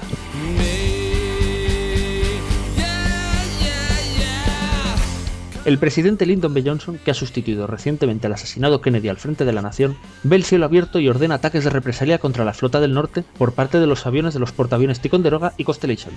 El 5.66 5.80
presidente 5.80 6.26
Lyndon 6.26 6.54
B. 6.54 6.64
Johnson, 6.66 7.00
que 7.04 7.12
ha 7.12 7.16
sustituido 7.16 7.66
recientemente 7.66 8.28
al 8.28 8.34
asesinado 8.34 8.82
Kennedy 8.82 9.10
al 9.10 9.18
frente 9.18 9.46
de 9.46 9.54
la 9.54 9.62
nación, 9.62 9.98
ve 10.24 10.36
el 10.36 10.44
cielo 10.44 10.66
abierto 10.66 11.00
y 11.00 11.10
ordena 11.10 11.36
ataques 11.36 11.64
de 11.64 11.70
represalia 11.70 12.20
contra 12.20 12.46
la 12.46 12.54
flota 12.54 12.80
del 12.80 12.94
norte 12.94 13.24
por 13.38 13.54
parte 13.54 13.80
de 13.80 13.88
los 13.88 14.06
aviones 14.06 14.34
de 14.34 14.40
los 14.40 14.52
portaaviones 14.52 15.00
Ticonderoga 15.00 15.54
y 15.58 15.64
Constellation. 15.64 16.14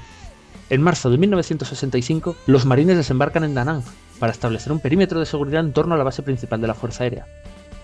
En 0.71 0.83
marzo 0.83 1.11
de 1.11 1.17
1965, 1.17 2.37
los 2.47 2.67
marines 2.67 2.97
desembarcan 2.97 3.45
en 3.45 3.55
Danang 3.55 3.83
para 4.19 4.33
establecer 4.33 4.71
un 4.73 4.81
perímetro 4.81 5.19
de 5.19 5.27
seguridad 5.27 5.65
en 5.65 5.73
torno 5.73 5.95
a 5.95 5.99
la 5.99 6.05
base 6.05 6.23
principal 6.23 6.61
de 6.61 6.67
la 6.67 6.75
Fuerza 6.75 7.05
Aérea. 7.05 7.27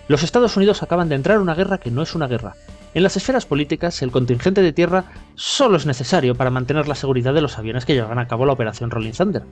Los 0.07 0.21
Estados 0.21 0.55
Unidos 0.57 0.83
acaban 0.83 1.09
de 1.09 1.15
entrar 1.15 1.37
en 1.37 1.41
una 1.41 1.55
guerra 1.55 1.79
que 1.79 1.89
no 1.89 2.03
es 2.03 2.13
una 2.13 2.27
guerra, 2.27 2.55
en 2.95 3.03
las 3.03 3.17
esferas 3.17 3.45
políticas, 3.45 4.01
el 4.03 4.11
contingente 4.11 4.61
de 4.61 4.71
tierra 4.71 5.11
solo 5.35 5.75
es 5.75 5.85
necesario 5.85 6.33
para 6.33 6.49
mantener 6.49 6.87
la 6.87 6.95
seguridad 6.95 7.33
de 7.33 7.41
los 7.41 7.57
aviones 7.57 7.83
que 7.83 7.93
llevan 7.93 8.19
a 8.19 8.27
cabo 8.29 8.45
la 8.45 8.53
operación 8.53 8.89
Rolling 8.89 9.11
Thunder. 9.11 9.43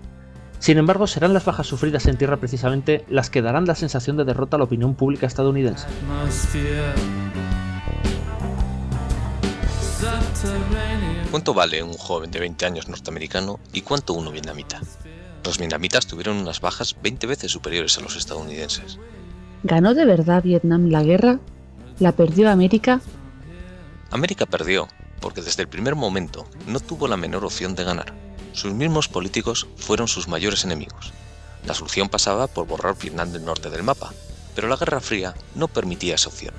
Sin 0.59 0.77
embargo, 0.77 1.07
serán 1.07 1.33
las 1.33 1.43
bajas 1.43 1.67
sufridas 1.67 2.05
en 2.05 2.15
tierra 2.15 2.37
precisamente 2.37 3.03
las 3.09 3.29
que 3.29 3.41
darán 3.41 3.65
la 3.65 3.75
sensación 3.75 4.15
de 4.15 4.23
derrota 4.23 4.55
a 4.55 4.59
la 4.59 4.63
opinión 4.63 4.95
pública 4.95 5.27
estadounidense. 5.27 5.87
¿Cuánto 11.29 11.53
vale 11.53 11.83
un 11.83 11.95
joven 11.95 12.31
de 12.31 12.39
20 12.39 12.65
años 12.65 12.87
norteamericano 12.87 13.59
y 13.73 13.81
cuánto 13.81 14.13
uno 14.13 14.31
vietnamita? 14.31 14.79
Los 15.43 15.57
vietnamitas 15.57 16.07
tuvieron 16.07 16.37
unas 16.37 16.61
bajas 16.61 16.95
20 17.03 17.27
veces 17.27 17.51
superiores 17.51 17.97
a 17.97 18.01
los 18.01 18.15
estadounidenses. 18.15 18.99
¿Ganó 19.63 19.93
de 19.93 20.05
verdad 20.05 20.43
Vietnam 20.43 20.87
la 20.87 21.03
guerra? 21.03 21.39
¿La 21.99 22.13
perdió 22.13 22.49
América? 22.49 23.01
América 24.13 24.45
perdió 24.45 24.87
porque 25.19 25.41
desde 25.41 25.63
el 25.63 25.67
primer 25.67 25.95
momento 25.95 26.47
no 26.67 26.79
tuvo 26.79 27.07
la 27.07 27.17
menor 27.17 27.43
opción 27.45 27.73
de 27.73 27.83
ganar. 27.83 28.13
Sus 28.51 28.71
mismos 28.71 29.07
políticos 29.07 29.65
fueron 29.75 30.07
sus 30.07 30.27
mayores 30.27 30.63
enemigos. 30.63 31.11
La 31.65 31.73
solución 31.73 32.09
pasaba 32.09 32.45
por 32.45 32.67
borrar 32.67 32.95
Vietnam 32.95 33.31
del 33.31 33.43
norte 33.43 33.71
del 33.71 33.81
mapa, 33.81 34.13
pero 34.53 34.67
la 34.67 34.75
Guerra 34.75 34.99
Fría 34.99 35.33
no 35.55 35.67
permitía 35.67 36.13
esa 36.13 36.29
opción. 36.29 36.53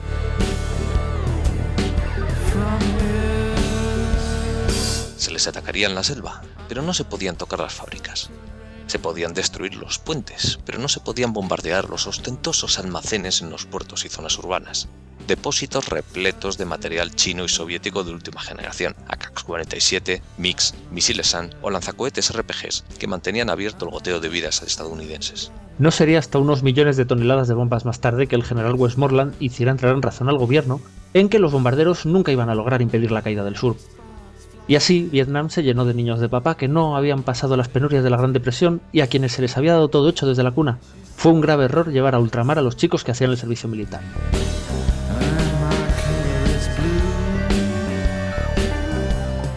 Se 5.17 5.31
les 5.31 5.47
atacaría 5.47 5.87
en 5.87 5.95
la 5.95 6.03
selva, 6.03 6.43
pero 6.69 6.83
no 6.83 6.93
se 6.93 7.05
podían 7.05 7.37
tocar 7.37 7.61
las 7.61 7.75
fábricas. 7.75 8.31
Se 8.89 8.99
podían 8.99 9.33
destruir 9.33 9.77
los 9.77 10.01
puentes, 10.01 10.59
pero 10.67 10.81
no 10.81 10.89
se 10.89 10.99
podían 10.99 11.33
bombardear 11.33 11.89
los 11.89 12.09
ostentosos 12.09 12.81
almacenes 12.81 13.43
en 13.43 13.51
los 13.51 13.65
puertos 13.65 14.05
y 14.05 14.09
zonas 14.09 14.37
urbanas. 14.39 14.89
Depósitos 15.27 15.89
repletos 15.89 16.59
de 16.59 16.67
material 16.67 17.15
chino 17.15 17.45
y 17.45 17.49
soviético 17.49 18.05
de 18.05 18.13
última 18.13 18.43
generación, 18.43 18.95
AK-47, 19.09 20.21
MiX, 20.37 20.75
misiles 20.91 21.29
SAN 21.29 21.55
o 21.63 21.71
lanzacohetes 21.71 22.31
RPGs 22.31 22.85
que 22.99 23.07
mantenían 23.07 23.49
abierto 23.49 23.87
el 23.87 23.91
goteo 23.91 24.21
de 24.21 24.29
vidas 24.29 24.63
estadounidenses. 24.63 25.51
No 25.79 25.91
sería 25.91 26.19
hasta 26.19 26.39
unos 26.39 26.63
millones 26.63 26.99
de 26.99 27.07
toneladas 27.07 27.49
de 27.49 27.55
bombas 27.55 27.87
más 27.87 28.01
tarde 28.01 28.27
que 28.27 28.37
el 28.37 28.45
general 28.45 28.75
Westmoreland 28.75 29.35
hiciera 29.41 29.73
entrar 29.73 29.95
en 29.95 30.03
razón 30.03 30.29
al 30.29 30.37
gobierno 30.37 30.83
en 31.15 31.31
que 31.31 31.39
los 31.39 31.53
bombarderos 31.53 32.05
nunca 32.05 32.31
iban 32.31 32.51
a 32.51 32.55
lograr 32.55 32.83
impedir 32.83 33.11
la 33.11 33.23
caída 33.23 33.45
del 33.45 33.57
sur. 33.57 33.77
Y 34.69 34.77
así 34.77 35.09
Vietnam 35.11 35.49
se 35.49 35.63
llenó 35.63 35.85
de 35.85 35.95
niños 35.95 36.21
de 36.21 36.29
papá 36.29 36.57
que 36.57 36.69
no 36.69 36.97
habían 36.97 37.23
pasado 37.23 37.57
las 37.57 37.69
penurias 37.69 38.05
de 38.05 38.11
la 38.11 38.17
Gran 38.17 38.33
Depresión 38.33 38.83
y 38.93 39.01
a 39.01 39.07
quienes 39.07 39.33
se 39.33 39.43
les 39.43 39.57
había 39.57 39.73
dado 39.73 39.89
todo 39.89 40.09
hecho 40.09 40.27
desde 40.27 40.43
la 40.43 40.53
cuna. 40.53 40.79
Fue 41.17 41.33
un 41.33 41.41
grave 41.41 41.65
error 41.65 41.91
llevar 41.91 42.15
a 42.15 42.19
ultramar 42.19 42.59
a 42.59 42.63
los 42.63 42.77
chicos 42.77 43.05
que 43.05 43.13
hacían 43.13 43.31
el 43.31 43.37
servicio 43.37 43.69
militar. 43.69 44.01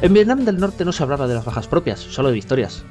En 0.08 0.14
Vietnam 0.14 0.46
del 0.46 0.58
Norte 0.58 0.86
no 0.86 0.94
se 0.94 1.04
hablaba 1.04 1.28
de 1.28 1.34
las 1.34 1.44
bajas 1.44 1.68
propias, 1.68 2.00
solo 2.00 2.30
de 2.30 2.36
victorias. 2.36 2.86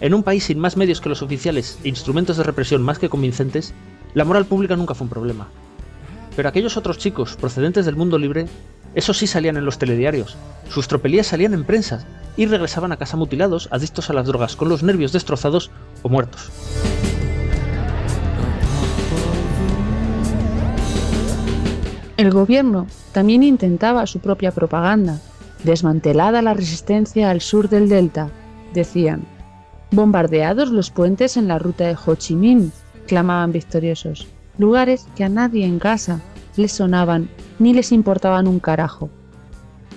En 0.00 0.14
un 0.14 0.24
país 0.24 0.42
sin 0.42 0.58
más 0.58 0.76
medios 0.76 1.00
que 1.00 1.08
los 1.08 1.22
oficiales 1.22 1.78
e 1.84 1.88
instrumentos 1.88 2.38
de 2.38 2.42
represión 2.42 2.82
más 2.82 2.98
que 2.98 3.08
convincentes, 3.08 3.72
la 4.14 4.24
moral 4.24 4.46
pública 4.46 4.74
nunca 4.74 4.96
fue 4.96 5.04
un 5.04 5.10
problema. 5.10 5.46
Pero 6.34 6.48
aquellos 6.48 6.76
otros 6.76 6.98
chicos, 6.98 7.36
procedentes 7.36 7.86
del 7.86 7.94
mundo 7.94 8.18
libre, 8.18 8.48
esos 8.96 9.16
sí 9.16 9.28
salían 9.28 9.56
en 9.56 9.64
los 9.64 9.78
telediarios, 9.78 10.36
sus 10.68 10.88
tropelías 10.88 11.28
salían 11.28 11.54
en 11.54 11.62
prensa 11.62 12.04
y 12.36 12.46
regresaban 12.46 12.90
a 12.90 12.96
casa 12.96 13.16
mutilados, 13.16 13.68
adictos 13.70 14.10
a 14.10 14.14
las 14.14 14.26
drogas, 14.26 14.56
con 14.56 14.68
los 14.68 14.82
nervios 14.82 15.12
destrozados 15.12 15.70
o 16.02 16.08
muertos. 16.08 16.50
El 22.16 22.32
gobierno 22.32 22.88
también 23.12 23.44
intentaba 23.44 24.04
su 24.08 24.18
propia 24.18 24.50
propaganda. 24.50 25.20
Desmantelada 25.64 26.42
la 26.42 26.54
resistencia 26.54 27.30
al 27.30 27.40
sur 27.40 27.68
del 27.68 27.88
delta, 27.88 28.30
decían. 28.74 29.24
Bombardeados 29.90 30.70
los 30.70 30.90
puentes 30.90 31.36
en 31.36 31.48
la 31.48 31.58
ruta 31.58 31.84
de 31.86 31.96
Ho 32.04 32.14
Chi 32.14 32.34
Minh, 32.34 32.72
clamaban 33.06 33.52
victoriosos. 33.52 34.26
Lugares 34.58 35.06
que 35.16 35.24
a 35.24 35.28
nadie 35.28 35.64
en 35.64 35.78
casa 35.78 36.20
les 36.56 36.72
sonaban 36.72 37.28
ni 37.58 37.72
les 37.74 37.92
importaban 37.92 38.46
un 38.46 38.60
carajo. 38.60 39.10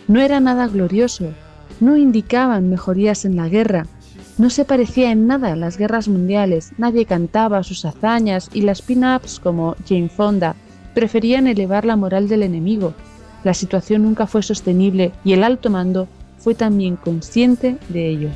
No 0.08 0.20
era 0.20 0.40
nada 0.40 0.68
glorioso, 0.68 1.32
no 1.80 1.98
indicaban 1.98 2.70
mejorías 2.70 3.26
en 3.26 3.36
la 3.36 3.48
guerra, 3.48 3.86
no 4.40 4.50
se 4.50 4.64
parecía 4.64 5.12
en 5.12 5.28
nada 5.28 5.52
a 5.52 5.56
las 5.58 5.78
guerras 5.78 6.08
mundiales, 6.08 6.72
nadie 6.78 7.06
cantaba 7.06 7.62
sus 7.64 7.84
hazañas 7.84 8.50
y 8.54 8.62
las 8.62 8.82
pin-ups 8.82 9.40
como 9.40 9.76
Jane 9.88 10.08
Fonda 10.08 10.56
preferían 10.94 11.46
elevar 11.46 11.84
la 11.84 11.98
moral 11.98 12.30
del 12.30 12.44
enemigo. 12.44 12.94
La 13.44 13.54
situación 13.54 14.04
nunca 14.04 14.28
fue 14.28 14.44
sostenible 14.44 15.14
y 15.24 15.34
el 15.34 15.44
alto 15.44 15.70
mando 15.70 16.08
fue 16.40 16.56
también 16.56 16.96
consciente 16.98 17.78
de 17.88 18.10
ello. 18.10 18.30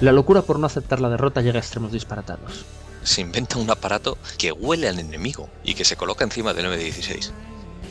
La 0.00 0.12
locura 0.12 0.42
por 0.42 0.58
no 0.58 0.66
aceptar 0.66 1.00
la 1.00 1.10
derrota 1.10 1.42
llega 1.42 1.58
a 1.58 1.60
extremos 1.60 1.92
disparatados. 1.92 2.64
Se 3.02 3.20
inventa 3.20 3.58
un 3.58 3.70
aparato 3.70 4.16
que 4.38 4.52
huele 4.52 4.88
al 4.88 4.98
enemigo 4.98 5.48
y 5.64 5.74
que 5.74 5.84
se 5.84 5.96
coloca 5.96 6.24
encima 6.24 6.54
del 6.54 6.66
M16. 6.66 7.30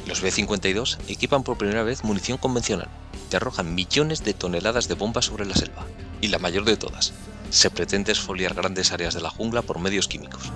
Los 0.08 0.22
B-52 0.22 0.98
equipan 1.08 1.44
por 1.44 1.58
primera 1.58 1.84
vez 1.84 2.04
munición 2.04 2.38
convencional 2.38 2.88
y 3.32 3.36
arrojan 3.36 3.76
millones 3.76 4.24
de 4.24 4.34
toneladas 4.34 4.88
de 4.88 4.96
bombas 4.96 5.26
sobre 5.26 5.46
la 5.46 5.56
selva. 5.56 5.86
Y 6.22 6.30
la 6.30 6.40
mayor 6.40 6.66
de 6.66 6.78
todas, 6.78 7.14
se 7.50 7.70
pretende 7.70 8.12
esfoliar 8.12 8.56
grandes 8.56 8.92
áreas 8.92 9.14
de 9.14 9.22
la 9.22 9.30
jungla 9.30 9.62
por 9.62 9.80
medios 9.80 10.08
químicos. 10.08 10.52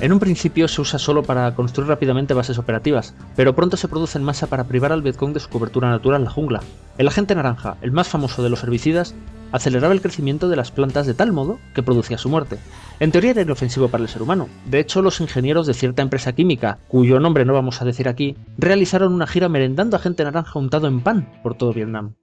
En 0.00 0.12
un 0.12 0.20
principio 0.20 0.68
se 0.68 0.80
usa 0.80 0.96
solo 0.96 1.24
para 1.24 1.52
construir 1.56 1.88
rápidamente 1.88 2.32
bases 2.32 2.56
operativas, 2.56 3.14
pero 3.34 3.56
pronto 3.56 3.76
se 3.76 3.88
produce 3.88 4.16
en 4.16 4.22
masa 4.22 4.46
para 4.46 4.62
privar 4.62 4.92
al 4.92 5.02
Vietcong 5.02 5.32
de 5.32 5.40
su 5.40 5.48
cobertura 5.48 5.90
natural 5.90 6.20
en 6.20 6.24
la 6.26 6.30
jungla. 6.30 6.60
El 6.98 7.08
agente 7.08 7.34
naranja, 7.34 7.76
el 7.82 7.90
más 7.90 8.06
famoso 8.06 8.44
de 8.44 8.48
los 8.48 8.62
herbicidas, 8.62 9.16
aceleraba 9.50 9.92
el 9.92 10.00
crecimiento 10.00 10.48
de 10.48 10.54
las 10.54 10.70
plantas 10.70 11.04
de 11.06 11.14
tal 11.14 11.32
modo 11.32 11.58
que 11.74 11.82
producía 11.82 12.16
su 12.16 12.28
muerte. 12.28 12.60
En 13.00 13.10
teoría 13.10 13.32
era 13.32 13.42
inofensivo 13.42 13.88
para 13.88 14.04
el 14.04 14.08
ser 14.08 14.22
humano. 14.22 14.48
De 14.66 14.78
hecho, 14.78 15.02
los 15.02 15.20
ingenieros 15.20 15.66
de 15.66 15.74
cierta 15.74 16.02
empresa 16.02 16.32
química, 16.32 16.78
cuyo 16.86 17.18
nombre 17.18 17.44
no 17.44 17.54
vamos 17.54 17.82
a 17.82 17.84
decir 17.84 18.08
aquí, 18.08 18.36
realizaron 18.56 19.12
una 19.12 19.26
gira 19.26 19.48
merendando 19.48 19.96
agente 19.96 20.22
naranja 20.22 20.60
untado 20.60 20.86
en 20.86 21.00
pan 21.00 21.28
por 21.42 21.56
todo 21.56 21.72
Vietnam. 21.72 22.14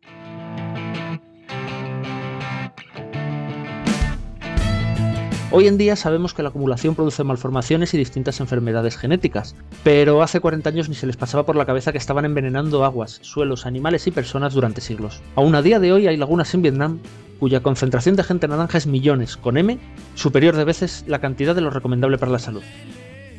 Hoy 5.51 5.67
en 5.67 5.77
día 5.77 5.95
sabemos 5.95 6.33
que 6.33 6.41
la 6.41 6.49
acumulación 6.49 6.95
produce 6.95 7.23
malformaciones 7.23 7.93
y 7.93 7.97
distintas 7.97 8.39
enfermedades 8.39 8.97
genéticas, 8.97 9.55
pero 9.83 10.23
hace 10.23 10.39
40 10.39 10.67
años 10.69 10.89
ni 10.89 10.95
se 10.95 11.05
les 11.05 11.17
pasaba 11.17 11.45
por 11.45 11.55
la 11.55 11.67
cabeza 11.67 11.91
que 11.91 11.99
estaban 11.99 12.25
envenenando 12.25 12.83
aguas, 12.83 13.19
suelos, 13.21 13.67
animales 13.67 14.07
y 14.07 14.11
personas 14.11 14.55
durante 14.55 14.81
siglos. 14.81 15.21
Aún 15.35 15.53
a 15.53 15.61
día 15.61 15.79
de 15.79 15.93
hoy 15.93 16.07
hay 16.07 16.17
lagunas 16.17 16.53
en 16.55 16.63
Vietnam 16.63 16.99
cuya 17.39 17.61
concentración 17.61 18.15
de 18.15 18.23
gente 18.23 18.47
naranja 18.47 18.79
es 18.79 18.87
millones, 18.87 19.37
con 19.37 19.57
M, 19.57 19.77
superior 20.15 20.55
de 20.55 20.63
veces 20.63 21.03
la 21.05 21.19
cantidad 21.19 21.53
de 21.53 21.61
lo 21.61 21.69
recomendable 21.69 22.17
para 22.17 22.31
la 22.31 22.39
salud. 22.39 22.63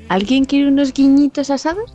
¿Alguien 0.08 0.44
quiere 0.44 0.68
unos 0.68 0.92
guiñitos 0.92 1.50
asados? 1.50 1.92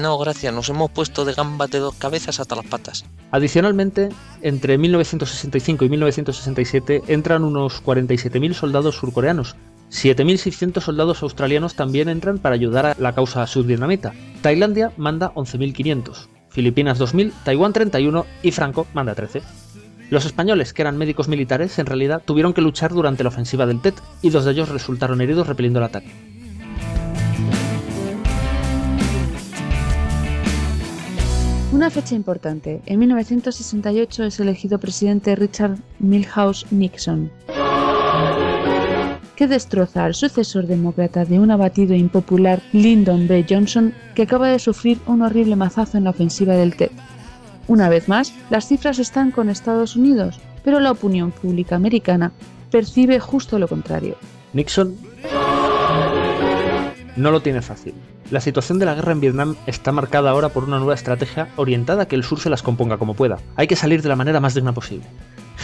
No, 0.00 0.18
gracias, 0.18 0.54
nos 0.54 0.68
hemos 0.68 0.90
puesto 0.90 1.24
de 1.24 1.32
gambas 1.32 1.70
de 1.70 1.78
dos 1.78 1.94
cabezas 1.94 2.40
hasta 2.40 2.56
las 2.56 2.66
patas. 2.66 3.04
Adicionalmente, 3.30 4.10
entre 4.42 4.78
1965 4.78 5.84
y 5.84 5.88
1967 5.88 7.02
entran 7.08 7.44
unos 7.44 7.82
47.000 7.82 8.54
soldados 8.54 8.96
surcoreanos. 8.96 9.56
7.600 9.90 10.80
soldados 10.80 11.22
australianos 11.22 11.74
también 11.74 12.08
entran 12.08 12.38
para 12.38 12.54
ayudar 12.54 12.86
a 12.86 12.96
la 12.98 13.14
causa 13.14 13.46
sudvietnamita. 13.46 14.12
Tailandia 14.42 14.92
manda 14.96 15.32
11.500, 15.34 16.26
Filipinas 16.50 17.00
2.000, 17.00 17.32
Taiwán 17.44 17.72
31 17.72 18.26
y 18.42 18.50
Franco 18.50 18.86
manda 18.92 19.14
13. 19.14 19.42
Los 20.10 20.26
españoles, 20.26 20.72
que 20.72 20.82
eran 20.82 20.98
médicos 20.98 21.28
militares, 21.28 21.78
en 21.78 21.86
realidad 21.86 22.22
tuvieron 22.24 22.52
que 22.52 22.60
luchar 22.60 22.92
durante 22.92 23.22
la 23.22 23.30
ofensiva 23.30 23.66
del 23.66 23.80
Tet 23.80 23.94
y 24.22 24.30
dos 24.30 24.44
de 24.44 24.52
ellos 24.52 24.68
resultaron 24.68 25.20
heridos 25.20 25.46
repeliendo 25.46 25.78
el 25.78 25.86
ataque. 25.86 26.33
Una 31.74 31.90
fecha 31.90 32.14
importante. 32.14 32.82
En 32.86 33.00
1968 33.00 34.22
es 34.22 34.38
elegido 34.38 34.78
presidente 34.78 35.34
Richard 35.34 35.76
Milhouse 35.98 36.66
Nixon. 36.70 37.32
que 39.34 39.48
destroza 39.48 40.04
al 40.04 40.14
sucesor 40.14 40.68
demócrata 40.68 41.24
de 41.24 41.40
un 41.40 41.50
abatido 41.50 41.92
e 41.92 41.98
impopular 41.98 42.62
Lyndon 42.72 43.26
B. 43.26 43.44
Johnson 43.50 43.92
que 44.14 44.22
acaba 44.22 44.50
de 44.50 44.60
sufrir 44.60 45.00
un 45.08 45.22
horrible 45.22 45.56
mazazo 45.56 45.98
en 45.98 46.04
la 46.04 46.10
ofensiva 46.10 46.54
del 46.54 46.76
TED. 46.76 46.92
Una 47.66 47.88
vez 47.88 48.08
más, 48.08 48.32
las 48.50 48.68
cifras 48.68 49.00
están 49.00 49.32
con 49.32 49.48
Estados 49.48 49.96
Unidos, 49.96 50.38
pero 50.62 50.78
la 50.78 50.92
opinión 50.92 51.32
pública 51.32 51.74
americana 51.74 52.30
percibe 52.70 53.18
justo 53.18 53.58
lo 53.58 53.66
contrario. 53.66 54.16
Nixon 54.52 54.96
no 57.16 57.32
lo 57.32 57.42
tiene 57.42 57.60
fácil. 57.60 57.94
La 58.34 58.40
situación 58.40 58.80
de 58.80 58.84
la 58.84 58.96
guerra 58.96 59.12
en 59.12 59.20
Vietnam 59.20 59.54
está 59.64 59.92
marcada 59.92 60.30
ahora 60.30 60.48
por 60.48 60.64
una 60.64 60.78
nueva 60.78 60.94
estrategia 60.94 61.50
orientada 61.54 62.02
a 62.02 62.08
que 62.08 62.16
el 62.16 62.24
sur 62.24 62.40
se 62.40 62.50
las 62.50 62.64
componga 62.64 62.98
como 62.98 63.14
pueda. 63.14 63.38
Hay 63.54 63.68
que 63.68 63.76
salir 63.76 64.02
de 64.02 64.08
la 64.08 64.16
manera 64.16 64.40
más 64.40 64.54
digna 64.54 64.74
posible. 64.74 65.06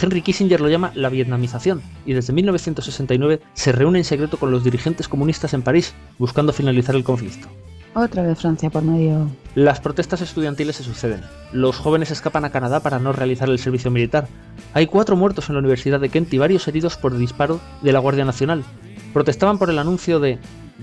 Henry 0.01 0.21
Kissinger 0.21 0.61
lo 0.61 0.69
llama 0.69 0.93
la 0.95 1.09
vietnamización 1.09 1.81
y 2.05 2.13
desde 2.13 2.31
1969 2.31 3.41
se 3.51 3.73
reúne 3.73 3.99
en 3.99 4.05
secreto 4.05 4.37
con 4.37 4.51
los 4.51 4.63
dirigentes 4.63 5.09
comunistas 5.09 5.53
en 5.53 5.63
París 5.63 5.93
buscando 6.17 6.53
finalizar 6.53 6.95
el 6.95 7.03
conflicto. 7.03 7.49
Otra 7.93 8.23
vez 8.23 8.39
Francia 8.39 8.69
por 8.69 8.83
medio. 8.83 9.27
Las 9.53 9.81
protestas 9.81 10.21
estudiantiles 10.21 10.77
se 10.77 10.83
suceden. 10.85 11.23
Los 11.51 11.75
jóvenes 11.75 12.09
escapan 12.09 12.45
a 12.45 12.51
Canadá 12.51 12.79
para 12.79 12.99
no 12.99 13.11
realizar 13.11 13.49
el 13.49 13.59
servicio 13.59 13.91
militar. 13.91 14.29
Hay 14.73 14.87
cuatro 14.87 15.17
muertos 15.17 15.49
en 15.49 15.55
la 15.55 15.59
Universidad 15.59 15.99
de 15.99 16.07
Kent 16.07 16.33
y 16.33 16.37
varios 16.37 16.65
heridos 16.69 16.95
por 16.95 17.17
disparo 17.17 17.59
de 17.81 17.91
la 17.91 17.99
Guardia 17.99 18.23
Nacional. 18.23 18.63
Protestaban 19.11 19.57
por 19.57 19.69
el 19.69 19.77
anuncio 19.77 20.21
de 20.21 20.39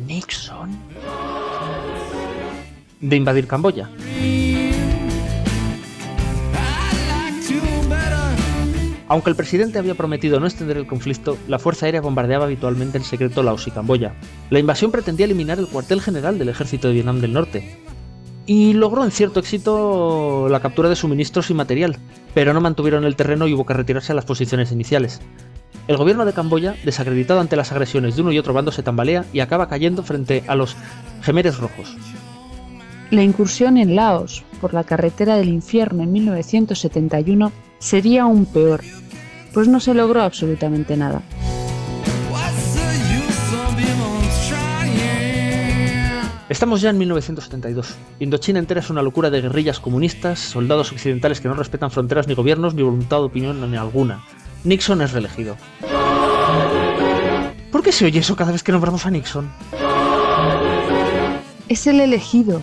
Nixon 0.06 0.87
de 3.00 3.16
invadir 3.16 3.46
Camboya. 3.46 3.88
Aunque 9.10 9.30
el 9.30 9.36
presidente 9.36 9.78
había 9.78 9.94
prometido 9.94 10.38
no 10.38 10.46
extender 10.46 10.76
el 10.76 10.86
conflicto, 10.86 11.38
la 11.48 11.58
Fuerza 11.58 11.86
Aérea 11.86 12.02
bombardeaba 12.02 12.44
habitualmente 12.44 12.98
en 12.98 13.04
secreto 13.04 13.42
Laos 13.42 13.66
y 13.66 13.70
Camboya. 13.70 14.14
La 14.50 14.58
invasión 14.58 14.90
pretendía 14.90 15.24
eliminar 15.24 15.58
el 15.58 15.66
cuartel 15.66 16.02
general 16.02 16.38
del 16.38 16.50
ejército 16.50 16.88
de 16.88 16.94
Vietnam 16.94 17.22
del 17.22 17.32
Norte. 17.32 17.78
Y 18.44 18.74
logró 18.74 19.04
en 19.04 19.10
cierto 19.10 19.40
éxito 19.40 20.48
la 20.50 20.60
captura 20.60 20.90
de 20.90 20.96
suministros 20.96 21.48
y 21.48 21.54
material, 21.54 21.96
pero 22.34 22.52
no 22.52 22.60
mantuvieron 22.60 23.04
el 23.04 23.16
terreno 23.16 23.46
y 23.46 23.54
hubo 23.54 23.64
que 23.64 23.74
retirarse 23.74 24.12
a 24.12 24.14
las 24.14 24.26
posiciones 24.26 24.72
iniciales. 24.72 25.20
El 25.86 25.96
gobierno 25.96 26.26
de 26.26 26.34
Camboya, 26.34 26.76
desacreditado 26.84 27.40
ante 27.40 27.56
las 27.56 27.72
agresiones 27.72 28.14
de 28.14 28.22
uno 28.22 28.32
y 28.32 28.38
otro 28.38 28.52
bando, 28.52 28.72
se 28.72 28.82
tambalea 28.82 29.24
y 29.32 29.40
acaba 29.40 29.68
cayendo 29.68 30.02
frente 30.02 30.44
a 30.46 30.54
los 30.54 30.76
Gemeres 31.22 31.56
Rojos. 31.58 31.96
La 33.10 33.22
incursión 33.22 33.78
en 33.78 33.96
Laos 33.96 34.44
por 34.60 34.74
la 34.74 34.84
carretera 34.84 35.36
del 35.36 35.48
infierno 35.48 36.02
en 36.02 36.12
1971 36.12 37.52
sería 37.78 38.24
aún 38.24 38.44
peor, 38.44 38.82
pues 39.54 39.66
no 39.66 39.80
se 39.80 39.94
logró 39.94 40.20
absolutamente 40.20 40.94
nada. 40.94 41.22
Estamos 46.50 46.82
ya 46.82 46.90
en 46.90 46.98
1972. 46.98 47.94
Indochina 48.20 48.58
entera 48.58 48.80
es 48.80 48.90
una 48.90 49.02
locura 49.02 49.30
de 49.30 49.40
guerrillas 49.40 49.80
comunistas, 49.80 50.38
soldados 50.38 50.92
occidentales 50.92 51.40
que 51.40 51.48
no 51.48 51.54
respetan 51.54 51.90
fronteras 51.90 52.26
ni 52.26 52.34
gobiernos 52.34 52.74
ni 52.74 52.82
voluntad 52.82 53.18
de 53.18 53.24
opinión 53.24 53.70
ni 53.70 53.76
alguna. 53.78 54.22
Nixon 54.64 55.00
es 55.00 55.12
reelegido. 55.12 55.56
¿Por 57.72 57.82
qué 57.82 57.92
se 57.92 58.04
oye 58.04 58.20
eso 58.20 58.36
cada 58.36 58.52
vez 58.52 58.62
que 58.62 58.72
nombramos 58.72 59.06
a 59.06 59.10
Nixon? 59.10 59.50
Es 61.68 61.86
el 61.86 62.00
elegido. 62.00 62.62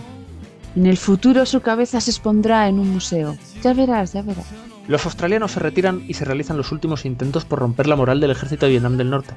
En 0.76 0.84
el 0.84 0.98
futuro 0.98 1.46
su 1.46 1.62
cabeza 1.62 2.02
se 2.02 2.10
expondrá 2.10 2.68
en 2.68 2.78
un 2.78 2.90
museo. 2.90 3.38
Ya 3.62 3.72
verás, 3.72 4.12
ya 4.12 4.20
verás. 4.20 4.44
Los 4.86 5.06
australianos 5.06 5.52
se 5.52 5.60
retiran 5.60 6.04
y 6.06 6.12
se 6.12 6.26
realizan 6.26 6.58
los 6.58 6.70
últimos 6.70 7.06
intentos 7.06 7.46
por 7.46 7.60
romper 7.60 7.86
la 7.86 7.96
moral 7.96 8.20
del 8.20 8.30
ejército 8.30 8.66
de 8.66 8.72
Vietnam 8.72 8.98
del 8.98 9.08
Norte. 9.08 9.34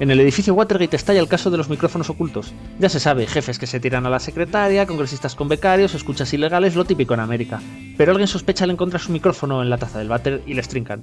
En 0.00 0.10
el 0.10 0.18
edificio 0.18 0.54
Watergate 0.54 0.96
estalla 0.96 1.20
el 1.20 1.28
caso 1.28 1.50
de 1.50 1.58
los 1.58 1.68
micrófonos 1.68 2.08
ocultos. 2.08 2.54
Ya 2.78 2.88
se 2.88 3.00
sabe, 3.00 3.26
jefes 3.26 3.58
que 3.58 3.66
se 3.66 3.80
tiran 3.80 4.06
a 4.06 4.10
la 4.10 4.18
secretaria, 4.18 4.86
congresistas 4.86 5.34
con 5.34 5.48
becarios, 5.48 5.94
escuchas 5.94 6.32
ilegales, 6.32 6.74
lo 6.74 6.86
típico 6.86 7.12
en 7.12 7.20
América. 7.20 7.60
Pero 7.98 8.12
alguien 8.12 8.26
sospecha 8.26 8.64
al 8.64 8.70
encontrar 8.70 9.02
su 9.02 9.12
micrófono 9.12 9.62
en 9.62 9.68
la 9.68 9.76
taza 9.76 9.98
del 9.98 10.08
váter 10.08 10.42
y 10.46 10.54
les 10.54 10.68
trincan. 10.68 11.02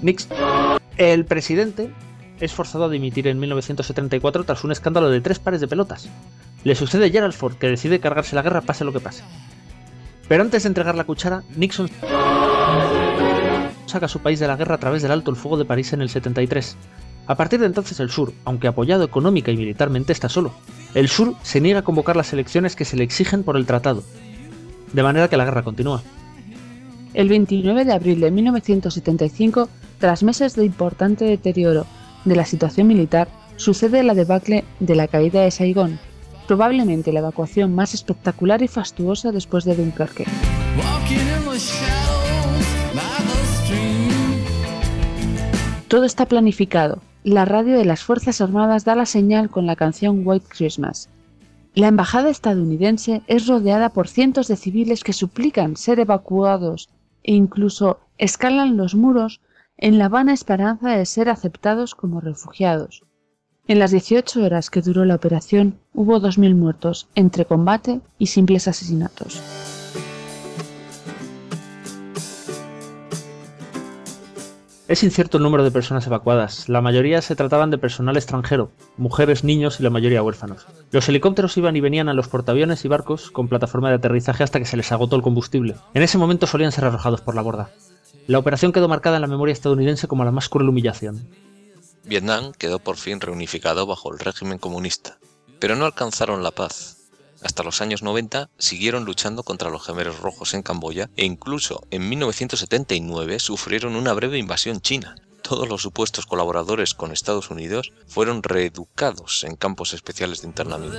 Nix. 0.00 0.28
El 0.96 1.24
presidente 1.24 1.90
es 2.40 2.52
forzado 2.52 2.84
a 2.84 2.88
dimitir 2.88 3.28
en 3.28 3.38
1974 3.38 4.44
tras 4.44 4.64
un 4.64 4.72
escándalo 4.72 5.10
de 5.10 5.20
tres 5.20 5.38
pares 5.38 5.60
de 5.60 5.68
pelotas. 5.68 6.08
Le 6.64 6.74
sucede 6.74 7.10
Gerald 7.10 7.34
Ford, 7.34 7.54
que 7.54 7.68
decide 7.68 8.00
cargarse 8.00 8.34
la 8.34 8.42
guerra 8.42 8.62
pase 8.62 8.84
lo 8.84 8.92
que 8.92 9.00
pase. 9.00 9.22
Pero 10.28 10.42
antes 10.42 10.62
de 10.62 10.68
entregar 10.68 10.94
la 10.94 11.04
cuchara, 11.04 11.42
Nixon 11.56 11.90
saca 13.86 14.06
a 14.06 14.08
su 14.08 14.20
país 14.20 14.38
de 14.38 14.46
la 14.46 14.56
guerra 14.56 14.76
a 14.76 14.78
través 14.78 15.02
del 15.02 15.10
alto 15.10 15.30
el 15.30 15.36
fuego 15.36 15.56
de 15.56 15.64
París 15.64 15.92
en 15.92 16.00
el 16.00 16.08
73. 16.08 16.76
A 17.26 17.34
partir 17.34 17.60
de 17.60 17.66
entonces 17.66 18.00
el 18.00 18.10
sur, 18.10 18.32
aunque 18.44 18.68
apoyado 18.68 19.04
económica 19.04 19.50
y 19.50 19.56
militarmente, 19.56 20.12
está 20.12 20.28
solo. 20.28 20.52
El 20.94 21.08
sur 21.08 21.34
se 21.42 21.60
niega 21.60 21.80
a 21.80 21.84
convocar 21.84 22.16
las 22.16 22.32
elecciones 22.32 22.76
que 22.76 22.84
se 22.84 22.96
le 22.96 23.04
exigen 23.04 23.42
por 23.42 23.56
el 23.56 23.66
tratado. 23.66 24.02
De 24.92 25.02
manera 25.02 25.28
que 25.28 25.36
la 25.36 25.44
guerra 25.44 25.62
continúa. 25.62 26.02
El 27.12 27.28
29 27.28 27.84
de 27.84 27.92
abril 27.92 28.20
de 28.20 28.30
1975, 28.30 29.68
tras 29.98 30.22
meses 30.22 30.54
de 30.54 30.64
importante 30.64 31.24
deterioro 31.24 31.86
de 32.24 32.36
la 32.36 32.44
situación 32.44 32.86
militar, 32.86 33.28
sucede 33.56 34.02
la 34.02 34.14
debacle 34.14 34.64
de 34.78 34.94
la 34.94 35.08
caída 35.08 35.42
de 35.42 35.50
Saigón, 35.50 35.98
probablemente 36.46 37.12
la 37.12 37.20
evacuación 37.20 37.74
más 37.74 37.94
espectacular 37.94 38.62
y 38.62 38.68
fastuosa 38.68 39.32
después 39.32 39.64
de 39.64 39.76
Dunkerque. 39.76 40.24
Todo 45.88 46.04
está 46.04 46.26
planificado. 46.26 47.02
La 47.24 47.44
radio 47.44 47.76
de 47.76 47.84
las 47.84 48.02
Fuerzas 48.02 48.40
Armadas 48.40 48.84
da 48.84 48.94
la 48.94 49.06
señal 49.06 49.50
con 49.50 49.66
la 49.66 49.76
canción 49.76 50.22
White 50.24 50.46
Christmas. 50.48 51.08
La 51.74 51.88
embajada 51.88 52.30
estadounidense 52.30 53.22
es 53.26 53.46
rodeada 53.46 53.90
por 53.90 54.08
cientos 54.08 54.48
de 54.48 54.56
civiles 54.56 55.04
que 55.04 55.12
suplican 55.12 55.76
ser 55.76 56.00
evacuados 56.00 56.88
e 57.22 57.34
incluso 57.34 58.00
escalan 58.18 58.76
los 58.76 58.94
muros 58.94 59.40
en 59.80 59.96
la 59.98 60.10
vana 60.10 60.34
esperanza 60.34 60.90
de 60.90 61.06
ser 61.06 61.30
aceptados 61.30 61.94
como 61.94 62.20
refugiados. 62.20 63.02
En 63.66 63.78
las 63.78 63.92
18 63.92 64.44
horas 64.44 64.68
que 64.68 64.82
duró 64.82 65.06
la 65.06 65.14
operación 65.14 65.78
hubo 65.94 66.20
2.000 66.20 66.54
muertos 66.54 67.08
entre 67.14 67.46
combate 67.46 68.00
y 68.18 68.26
simples 68.26 68.68
asesinatos. 68.68 69.40
Es 74.86 75.04
incierto 75.04 75.38
el 75.38 75.44
número 75.44 75.62
de 75.62 75.70
personas 75.70 76.06
evacuadas. 76.08 76.68
La 76.68 76.80
mayoría 76.80 77.22
se 77.22 77.36
trataban 77.36 77.70
de 77.70 77.78
personal 77.78 78.16
extranjero, 78.16 78.72
mujeres, 78.96 79.44
niños 79.44 79.78
y 79.78 79.84
la 79.84 79.90
mayoría 79.90 80.22
huérfanos. 80.22 80.66
Los 80.90 81.08
helicópteros 81.08 81.56
iban 81.56 81.76
y 81.76 81.80
venían 81.80 82.08
a 82.08 82.14
los 82.14 82.28
portaaviones 82.28 82.84
y 82.84 82.88
barcos 82.88 83.30
con 83.30 83.48
plataforma 83.48 83.88
de 83.88 83.94
aterrizaje 83.94 84.42
hasta 84.42 84.58
que 84.58 84.64
se 84.66 84.76
les 84.76 84.90
agotó 84.90 85.14
el 85.14 85.22
combustible. 85.22 85.76
En 85.94 86.02
ese 86.02 86.18
momento 86.18 86.48
solían 86.48 86.72
ser 86.72 86.84
arrojados 86.84 87.20
por 87.20 87.36
la 87.36 87.42
borda. 87.42 87.70
La 88.26 88.38
operación 88.38 88.72
quedó 88.72 88.88
marcada 88.88 89.16
en 89.16 89.22
la 89.22 89.28
memoria 89.28 89.52
estadounidense 89.52 90.08
como 90.08 90.24
la 90.24 90.30
más 90.30 90.48
cruel 90.48 90.68
humillación. 90.68 91.26
Vietnam 92.04 92.52
quedó 92.52 92.78
por 92.78 92.96
fin 92.96 93.20
reunificado 93.20 93.86
bajo 93.86 94.12
el 94.12 94.18
régimen 94.18 94.58
comunista, 94.58 95.18
pero 95.58 95.76
no 95.76 95.84
alcanzaron 95.84 96.42
la 96.42 96.50
paz. 96.50 96.96
Hasta 97.42 97.62
los 97.62 97.80
años 97.80 98.02
90 98.02 98.50
siguieron 98.58 99.04
luchando 99.04 99.42
contra 99.42 99.70
los 99.70 99.84
gemelos 99.84 100.20
rojos 100.20 100.52
en 100.54 100.62
Camboya 100.62 101.08
e 101.16 101.24
incluso 101.24 101.82
en 101.90 102.08
1979 102.08 103.38
sufrieron 103.38 103.96
una 103.96 104.12
breve 104.12 104.38
invasión 104.38 104.80
china. 104.80 105.16
Todos 105.42 105.68
los 105.68 105.82
supuestos 105.82 106.26
colaboradores 106.26 106.94
con 106.94 107.12
Estados 107.12 107.50
Unidos 107.50 107.92
fueron 108.06 108.42
reeducados 108.42 109.44
en 109.44 109.56
campos 109.56 109.94
especiales 109.94 110.42
de 110.42 110.48
internamiento. 110.48 110.98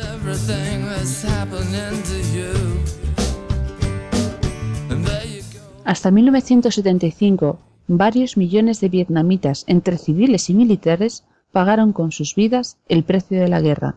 Hasta 5.83 6.11
1975, 6.11 7.59
varios 7.87 8.37
millones 8.37 8.79
de 8.81 8.89
vietnamitas, 8.89 9.63
entre 9.67 9.97
civiles 9.97 10.49
y 10.49 10.53
militares, 10.53 11.23
pagaron 11.51 11.91
con 11.91 12.11
sus 12.11 12.35
vidas 12.35 12.77
el 12.87 13.03
precio 13.03 13.39
de 13.39 13.47
la 13.47 13.61
guerra. 13.61 13.95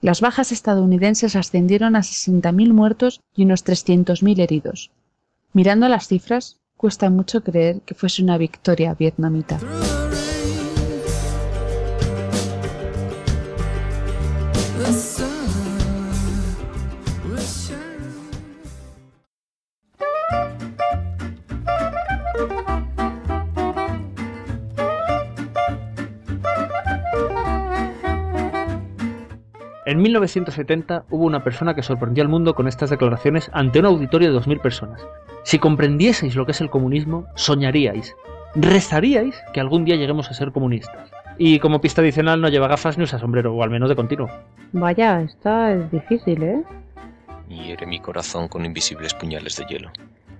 Las 0.00 0.20
bajas 0.20 0.52
estadounidenses 0.52 1.36
ascendieron 1.36 1.96
a 1.96 2.00
60.000 2.00 2.72
muertos 2.72 3.20
y 3.34 3.44
unos 3.44 3.64
300.000 3.64 4.40
heridos. 4.40 4.90
Mirando 5.52 5.88
las 5.88 6.08
cifras, 6.08 6.58
cuesta 6.76 7.10
mucho 7.10 7.42
creer 7.42 7.80
que 7.82 7.94
fuese 7.94 8.22
una 8.22 8.38
victoria 8.38 8.94
vietnamita. 8.94 9.58
En 29.88 30.02
1970 30.02 31.04
hubo 31.08 31.24
una 31.24 31.42
persona 31.42 31.72
que 31.72 31.82
sorprendió 31.82 32.22
al 32.22 32.28
mundo 32.28 32.54
con 32.54 32.68
estas 32.68 32.90
declaraciones 32.90 33.50
ante 33.54 33.78
un 33.78 33.86
auditorio 33.86 34.30
de 34.30 34.38
2.000 34.38 34.60
personas. 34.60 35.00
Si 35.44 35.58
comprendieseis 35.58 36.36
lo 36.36 36.44
que 36.44 36.52
es 36.52 36.60
el 36.60 36.68
comunismo, 36.68 37.24
soñaríais. 37.36 38.14
rezaríais 38.54 39.34
que 39.54 39.60
algún 39.60 39.86
día 39.86 39.96
lleguemos 39.96 40.30
a 40.30 40.34
ser 40.34 40.52
comunistas. 40.52 41.10
Y 41.38 41.58
como 41.58 41.80
pista 41.80 42.02
adicional 42.02 42.42
no 42.42 42.50
lleva 42.50 42.68
gafas 42.68 42.98
ni 42.98 43.04
usa 43.04 43.18
sombrero, 43.18 43.54
o 43.54 43.62
al 43.62 43.70
menos 43.70 43.88
de 43.88 43.96
continuo. 43.96 44.28
Vaya, 44.72 45.22
esta 45.22 45.72
es 45.72 45.90
difícil, 45.90 46.42
¿eh? 46.42 46.62
Hiere 47.48 47.86
mi 47.86 47.98
corazón 47.98 48.48
con 48.48 48.66
invisibles 48.66 49.14
puñales 49.14 49.56
de 49.56 49.64
hielo. 49.70 49.90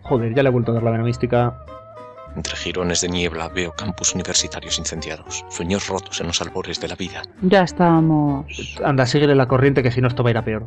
Joder, 0.03 0.35
ya 0.35 0.43
le 0.43 0.51
he 0.51 0.53
vuelto 0.53 0.73
a 0.73 0.75
dar 0.75 0.83
la 0.83 0.91
vena 0.91 1.05
mística. 1.05 1.57
Entre 2.39 2.55
jirones 2.55 3.01
de 3.01 3.09
niebla 3.09 3.49
veo 3.49 3.73
campus 3.73 4.15
universitarios 4.15 4.79
incendiados, 4.79 5.45
sueños 5.51 5.89
rotos 5.89 6.21
en 6.21 6.29
los 6.29 6.41
albores 6.41 6.81
de 6.81 6.87
la 6.87 6.95
vida. 6.95 7.23
Ya 7.43 7.65
estamos. 7.65 8.47
Anda, 8.85 9.07
síguele 9.07 9.35
la 9.35 9.49
corriente 9.49 9.83
que 9.83 9.91
si 9.91 10.01
no 10.01 10.07
esto 10.07 10.23
va 10.23 10.29
a 10.29 10.31
ir 10.31 10.39
a 10.39 10.45
peor. 10.45 10.65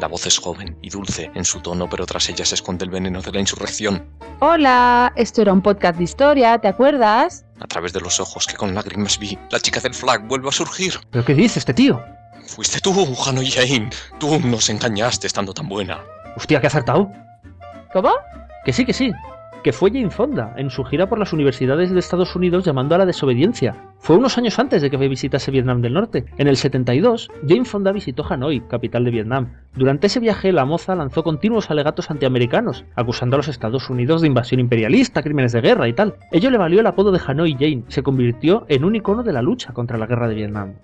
La 0.00 0.08
voz 0.08 0.26
es 0.26 0.36
joven 0.38 0.76
y 0.82 0.90
dulce 0.90 1.30
en 1.36 1.44
su 1.44 1.60
tono, 1.60 1.88
pero 1.88 2.04
tras 2.04 2.28
ella 2.30 2.44
se 2.44 2.56
esconde 2.56 2.84
el 2.84 2.90
veneno 2.90 3.22
de 3.22 3.30
la 3.30 3.38
insurrección. 3.38 4.04
Hola, 4.40 5.12
esto 5.14 5.40
era 5.42 5.52
un 5.52 5.62
podcast 5.62 5.98
de 5.98 6.02
historia, 6.02 6.58
¿te 6.58 6.66
acuerdas? 6.66 7.46
A 7.60 7.68
través 7.68 7.92
de 7.92 8.00
los 8.00 8.18
ojos 8.18 8.48
que 8.48 8.56
con 8.56 8.74
lágrimas 8.74 9.16
vi, 9.16 9.38
la 9.52 9.60
chica 9.60 9.78
del 9.78 9.94
flag 9.94 10.26
vuelve 10.26 10.48
a 10.48 10.52
surgir. 10.52 10.94
¿Pero 11.12 11.24
qué 11.24 11.34
dice 11.34 11.60
este 11.60 11.74
tío? 11.74 12.02
Fuiste 12.44 12.80
tú, 12.80 12.92
Hanoi 13.24 13.48
Jane. 13.48 13.88
Tú 14.18 14.40
nos 14.40 14.68
engañaste 14.68 15.28
estando 15.28 15.54
tan 15.54 15.68
buena. 15.68 16.00
Hostia, 16.36 16.60
que 16.60 16.66
ha 16.66 16.70
acertado. 16.70 17.08
¿Cómo? 17.92 18.10
Que 18.64 18.72
sí, 18.72 18.84
que 18.84 18.92
sí. 18.92 19.12
Que 19.64 19.72
fue 19.72 19.90
Jane 19.90 20.10
Fonda 20.10 20.52
en 20.58 20.68
su 20.68 20.84
gira 20.84 21.08
por 21.08 21.18
las 21.18 21.32
universidades 21.32 21.90
de 21.90 21.98
Estados 21.98 22.36
Unidos 22.36 22.66
llamando 22.66 22.94
a 22.94 22.98
la 22.98 23.06
desobediencia. 23.06 23.94
Fue 23.98 24.14
unos 24.14 24.36
años 24.36 24.58
antes 24.58 24.82
de 24.82 24.90
que 24.90 24.98
visitase 24.98 25.50
Vietnam 25.50 25.80
del 25.80 25.94
Norte. 25.94 26.26
En 26.36 26.48
el 26.48 26.58
72, 26.58 27.30
Jane 27.48 27.64
Fonda 27.64 27.90
visitó 27.90 28.26
Hanoi, 28.28 28.60
capital 28.68 29.04
de 29.04 29.10
Vietnam. 29.10 29.54
Durante 29.74 30.08
ese 30.08 30.20
viaje, 30.20 30.52
la 30.52 30.66
moza 30.66 30.94
lanzó 30.94 31.22
continuos 31.24 31.70
alegatos 31.70 32.10
antiamericanos, 32.10 32.84
acusando 32.94 33.36
a 33.36 33.38
los 33.38 33.48
Estados 33.48 33.88
Unidos 33.88 34.20
de 34.20 34.28
invasión 34.28 34.60
imperialista, 34.60 35.22
crímenes 35.22 35.52
de 35.52 35.62
guerra 35.62 35.88
y 35.88 35.94
tal. 35.94 36.16
Ello 36.30 36.50
le 36.50 36.58
valió 36.58 36.80
el 36.80 36.86
apodo 36.86 37.10
de 37.10 37.22
Hanoi 37.26 37.54
Jane. 37.54 37.84
Se 37.88 38.02
convirtió 38.02 38.66
en 38.68 38.84
un 38.84 38.96
icono 38.96 39.22
de 39.22 39.32
la 39.32 39.40
lucha 39.40 39.72
contra 39.72 39.96
la 39.96 40.04
guerra 40.04 40.28
de 40.28 40.34
Vietnam. 40.34 40.74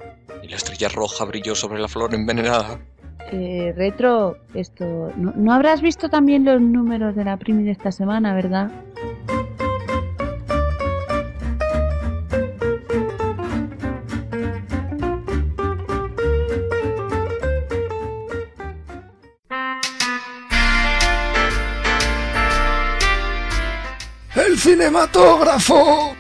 Y 0.43 0.49
la 0.49 0.57
estrella 0.57 0.89
roja 0.89 1.27
brilló 1.27 1.55
sobre 1.55 1.81
la 1.81 1.89
flor 1.89 2.15
envenenada. 2.15 2.81
Eh, 3.33 3.73
retro, 3.77 4.39
esto. 4.55 5.13
No, 5.17 5.33
no 5.37 5.53
habrás 5.53 5.81
visto 5.81 6.09
también 6.09 6.45
los 6.45 6.61
números 6.61 7.15
de 7.15 7.25
la 7.25 7.37
Primi 7.37 7.63
de 7.63 7.71
esta 7.71 7.93
semana, 7.93 8.35
¿verdad? 8.35 8.71
¡El 24.35 24.59
cinematógrafo! 24.59 26.20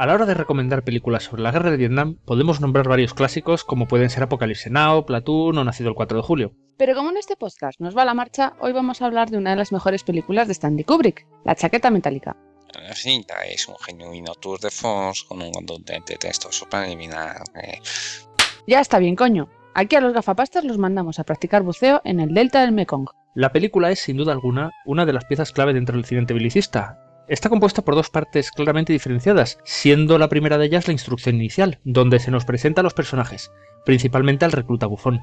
A 0.00 0.06
la 0.06 0.14
hora 0.14 0.24
de 0.24 0.32
recomendar 0.32 0.82
películas 0.82 1.24
sobre 1.24 1.42
la 1.42 1.50
guerra 1.52 1.70
de 1.70 1.76
Vietnam, 1.76 2.16
podemos 2.24 2.58
nombrar 2.62 2.88
varios 2.88 3.12
clásicos 3.12 3.64
como 3.64 3.86
pueden 3.86 4.08
ser 4.08 4.22
Apocalipsis 4.22 4.72
Now, 4.72 5.04
Platoon 5.04 5.58
o 5.58 5.62
Nacido 5.62 5.90
el 5.90 5.94
4 5.94 6.16
de 6.16 6.22
julio. 6.22 6.54
Pero 6.78 6.94
como 6.94 7.10
en 7.10 7.18
este 7.18 7.36
podcast 7.36 7.78
nos 7.80 7.94
va 7.94 8.06
la 8.06 8.14
marcha, 8.14 8.54
hoy 8.60 8.72
vamos 8.72 9.02
a 9.02 9.04
hablar 9.04 9.28
de 9.28 9.36
una 9.36 9.50
de 9.50 9.56
las 9.56 9.72
mejores 9.72 10.02
películas 10.02 10.46
de 10.48 10.54
Stanley 10.54 10.84
Kubrick, 10.84 11.26
La 11.44 11.54
chaqueta 11.54 11.90
metálica. 11.90 12.34
La 12.72 12.94
cinta 12.94 13.44
es 13.44 13.68
un 13.68 13.76
genuino 13.76 14.32
tour 14.36 14.58
de 14.60 14.70
force 14.70 15.26
con 15.28 15.42
un 15.42 15.52
contundente 15.52 16.16
texto 16.16 16.50
supraliminar. 16.50 17.42
eh, 17.62 17.78
Ya 18.66 18.80
está 18.80 18.98
bien, 19.00 19.16
coño. 19.16 19.50
Aquí 19.74 19.96
a 19.96 20.00
los 20.00 20.14
gafapastas 20.14 20.64
los 20.64 20.78
mandamos 20.78 21.18
a 21.18 21.24
practicar 21.24 21.62
buceo 21.62 22.00
en 22.04 22.20
el 22.20 22.32
delta 22.32 22.62
del 22.62 22.72
Mekong. 22.72 23.10
La 23.34 23.52
película 23.52 23.90
es, 23.90 23.98
sin 23.98 24.16
duda 24.16 24.32
alguna, 24.32 24.70
una 24.86 25.04
de 25.04 25.12
las 25.12 25.26
piezas 25.26 25.52
clave 25.52 25.74
dentro 25.74 25.94
del 25.96 26.06
cine 26.06 26.24
belicista. 26.24 27.09
Está 27.28 27.48
compuesta 27.48 27.82
por 27.82 27.94
dos 27.94 28.10
partes 28.10 28.50
claramente 28.50 28.92
diferenciadas, 28.92 29.58
siendo 29.64 30.18
la 30.18 30.28
primera 30.28 30.58
de 30.58 30.66
ellas 30.66 30.86
la 30.86 30.92
instrucción 30.92 31.36
inicial, 31.36 31.78
donde 31.84 32.18
se 32.18 32.30
nos 32.30 32.44
presenta 32.44 32.80
a 32.80 32.84
los 32.84 32.94
personajes, 32.94 33.50
principalmente 33.84 34.44
al 34.44 34.52
recluta 34.52 34.86
bufón. 34.86 35.20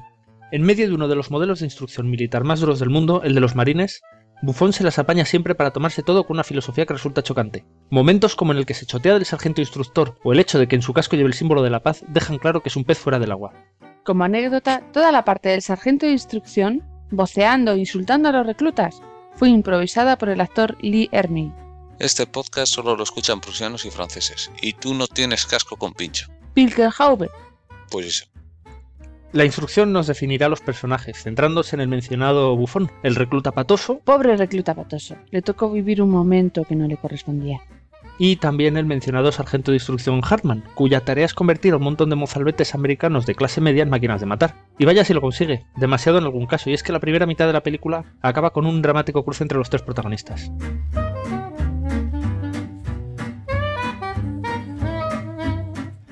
En 0.50 0.62
medio 0.62 0.88
de 0.88 0.94
uno 0.94 1.08
de 1.08 1.16
los 1.16 1.30
modelos 1.30 1.60
de 1.60 1.66
instrucción 1.66 2.10
militar 2.10 2.44
más 2.44 2.60
duros 2.60 2.78
del 2.80 2.88
mundo, 2.88 3.22
el 3.22 3.34
de 3.34 3.40
los 3.40 3.54
marines, 3.54 4.02
Bufón 4.40 4.72
se 4.72 4.84
las 4.84 5.00
apaña 5.00 5.24
siempre 5.24 5.56
para 5.56 5.72
tomarse 5.72 6.04
todo 6.04 6.24
con 6.24 6.36
una 6.36 6.44
filosofía 6.44 6.86
que 6.86 6.92
resulta 6.92 7.24
chocante. 7.24 7.64
Momentos 7.90 8.36
como 8.36 8.52
en 8.52 8.58
el 8.58 8.66
que 8.66 8.74
se 8.74 8.86
chotea 8.86 9.14
del 9.14 9.24
sargento 9.24 9.60
instructor 9.60 10.16
o 10.22 10.32
el 10.32 10.38
hecho 10.38 10.60
de 10.60 10.68
que 10.68 10.76
en 10.76 10.82
su 10.82 10.92
casco 10.92 11.16
lleve 11.16 11.28
el 11.28 11.34
símbolo 11.34 11.62
de 11.62 11.70
la 11.70 11.82
paz 11.82 12.04
dejan 12.06 12.38
claro 12.38 12.62
que 12.62 12.68
es 12.68 12.76
un 12.76 12.84
pez 12.84 12.98
fuera 12.98 13.18
del 13.18 13.32
agua. 13.32 13.52
Como 14.04 14.22
anécdota, 14.22 14.82
toda 14.92 15.10
la 15.10 15.24
parte 15.24 15.48
del 15.48 15.62
sargento 15.62 16.06
de 16.06 16.12
instrucción, 16.12 16.84
voceando 17.10 17.72
e 17.72 17.78
insultando 17.78 18.28
a 18.28 18.32
los 18.32 18.46
reclutas, 18.46 19.02
fue 19.34 19.48
improvisada 19.48 20.16
por 20.18 20.28
el 20.28 20.40
actor 20.40 20.76
Lee 20.80 21.08
Ermey. 21.10 21.52
Este 21.98 22.28
podcast 22.28 22.72
solo 22.72 22.94
lo 22.94 23.02
escuchan 23.02 23.40
prusianos 23.40 23.84
y 23.84 23.90
franceses, 23.90 24.52
y 24.62 24.72
tú 24.74 24.94
no 24.94 25.08
tienes 25.08 25.46
casco 25.46 25.76
con 25.76 25.92
pincho. 25.94 26.28
Pilkerhauber. 26.54 27.28
Pues 27.90 28.06
eso. 28.06 28.24
La 29.32 29.44
instrucción 29.44 29.92
nos 29.92 30.06
definirá 30.06 30.46
a 30.46 30.48
los 30.48 30.60
personajes, 30.60 31.20
centrándose 31.22 31.74
en 31.74 31.80
el 31.80 31.88
mencionado 31.88 32.54
bufón, 32.56 32.90
el 33.02 33.16
recluta 33.16 33.50
patoso, 33.50 33.98
Pobre 33.98 34.36
recluta 34.36 34.74
patoso. 34.74 35.16
Le 35.30 35.42
tocó 35.42 35.70
vivir 35.72 36.00
un 36.00 36.10
momento 36.10 36.64
que 36.64 36.76
no 36.76 36.86
le 36.86 36.96
correspondía. 36.96 37.60
y 38.20 38.34
también 38.36 38.76
el 38.76 38.84
mencionado 38.84 39.30
sargento 39.30 39.70
de 39.70 39.76
instrucción 39.76 40.20
Hartman, 40.24 40.64
cuya 40.74 41.04
tarea 41.04 41.24
es 41.24 41.34
convertir 41.34 41.72
a 41.72 41.76
un 41.76 41.84
montón 41.84 42.10
de 42.10 42.16
mozalbetes 42.16 42.74
americanos 42.74 43.26
de 43.26 43.36
clase 43.36 43.60
media 43.60 43.84
en 43.84 43.90
máquinas 43.90 44.20
de 44.20 44.26
matar. 44.26 44.56
Y 44.76 44.86
vaya 44.86 45.04
si 45.04 45.14
lo 45.14 45.20
consigue, 45.20 45.66
demasiado 45.76 46.18
en 46.18 46.24
algún 46.24 46.46
caso, 46.46 46.68
y 46.68 46.74
es 46.74 46.82
que 46.82 46.92
la 46.92 46.98
primera 46.98 47.26
mitad 47.26 47.46
de 47.46 47.52
la 47.52 47.62
película 47.62 48.04
acaba 48.20 48.50
con 48.52 48.66
un 48.66 48.82
dramático 48.82 49.24
cruce 49.24 49.44
entre 49.44 49.58
los 49.58 49.70
tres 49.70 49.82
protagonistas. 49.82 50.50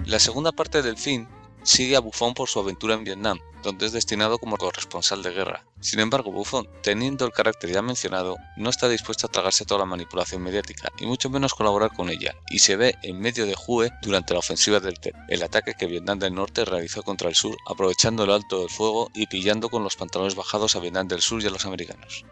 La 0.06 0.20
segunda 0.20 0.52
parte 0.52 0.82
del 0.82 0.96
film 0.96 1.26
sigue 1.64 1.96
a 1.96 2.00
Buffon 2.00 2.32
por 2.32 2.48
su 2.48 2.60
aventura 2.60 2.94
en 2.94 3.02
Vietnam, 3.02 3.40
donde 3.64 3.86
es 3.86 3.92
destinado 3.92 4.38
como 4.38 4.56
corresponsal 4.56 5.20
de 5.20 5.32
guerra. 5.32 5.64
Sin 5.80 5.98
embargo, 5.98 6.30
Buffon, 6.30 6.68
teniendo 6.80 7.26
el 7.26 7.32
carácter 7.32 7.72
ya 7.72 7.82
mencionado, 7.82 8.36
no 8.56 8.70
está 8.70 8.88
dispuesto 8.88 9.26
a 9.26 9.32
tragarse 9.32 9.64
toda 9.64 9.80
la 9.80 9.86
manipulación 9.86 10.44
mediática, 10.44 10.92
y 11.00 11.06
mucho 11.06 11.28
menos 11.28 11.54
colaborar 11.54 11.90
con 11.92 12.08
ella, 12.08 12.36
y 12.50 12.60
se 12.60 12.76
ve 12.76 12.94
en 13.02 13.18
medio 13.18 13.46
de 13.46 13.56
Hue 13.66 13.90
durante 14.00 14.32
la 14.32 14.38
ofensiva 14.38 14.78
del 14.78 15.00
Tet, 15.00 15.16
el 15.28 15.42
ataque 15.42 15.74
que 15.74 15.86
Vietnam 15.88 16.20
del 16.20 16.36
Norte 16.36 16.64
realizó 16.64 17.02
contra 17.02 17.28
el 17.28 17.34
sur, 17.34 17.56
aprovechando 17.68 18.22
el 18.22 18.30
alto 18.30 18.60
del 18.60 18.70
fuego 18.70 19.10
y 19.12 19.26
pillando 19.26 19.70
con 19.70 19.82
los 19.82 19.96
pantalones 19.96 20.36
bajados 20.36 20.76
a 20.76 20.80
Vietnam 20.80 21.08
del 21.08 21.20
Sur 21.20 21.42
y 21.42 21.46
a 21.48 21.50
los 21.50 21.66
americanos. 21.66 22.24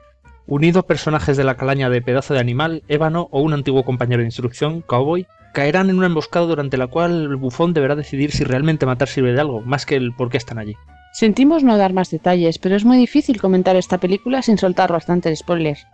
Unidos 0.46 0.84
personajes 0.84 1.36
de 1.36 1.42
la 1.42 1.56
calaña 1.56 1.90
de 1.90 2.02
pedazo 2.02 2.34
de 2.34 2.40
animal, 2.40 2.84
ébano 2.86 3.26
o 3.32 3.40
un 3.40 3.52
antiguo 3.52 3.84
compañero 3.84 4.20
de 4.20 4.28
instrucción, 4.28 4.80
cowboy, 4.80 5.26
caerán 5.54 5.88
en 5.88 5.96
una 5.96 6.06
emboscada 6.06 6.46
durante 6.46 6.76
la 6.76 6.88
cual 6.88 7.22
el 7.22 7.36
bufón 7.36 7.72
deberá 7.72 7.94
decidir 7.94 8.32
si 8.32 8.44
realmente 8.44 8.84
matar 8.84 9.08
sirve 9.08 9.32
de 9.32 9.40
algo, 9.40 9.62
más 9.62 9.86
que 9.86 9.96
el 9.96 10.12
por 10.12 10.28
qué 10.28 10.36
están 10.36 10.58
allí. 10.58 10.76
Sentimos 11.14 11.62
no 11.62 11.78
dar 11.78 11.92
más 11.92 12.10
detalles, 12.10 12.58
pero 12.58 12.74
es 12.74 12.84
muy 12.84 12.98
difícil 12.98 13.40
comentar 13.40 13.76
esta 13.76 13.98
película 13.98 14.42
sin 14.42 14.58
soltar 14.58 14.90
bastantes 14.90 15.38
spoilers. 15.38 15.86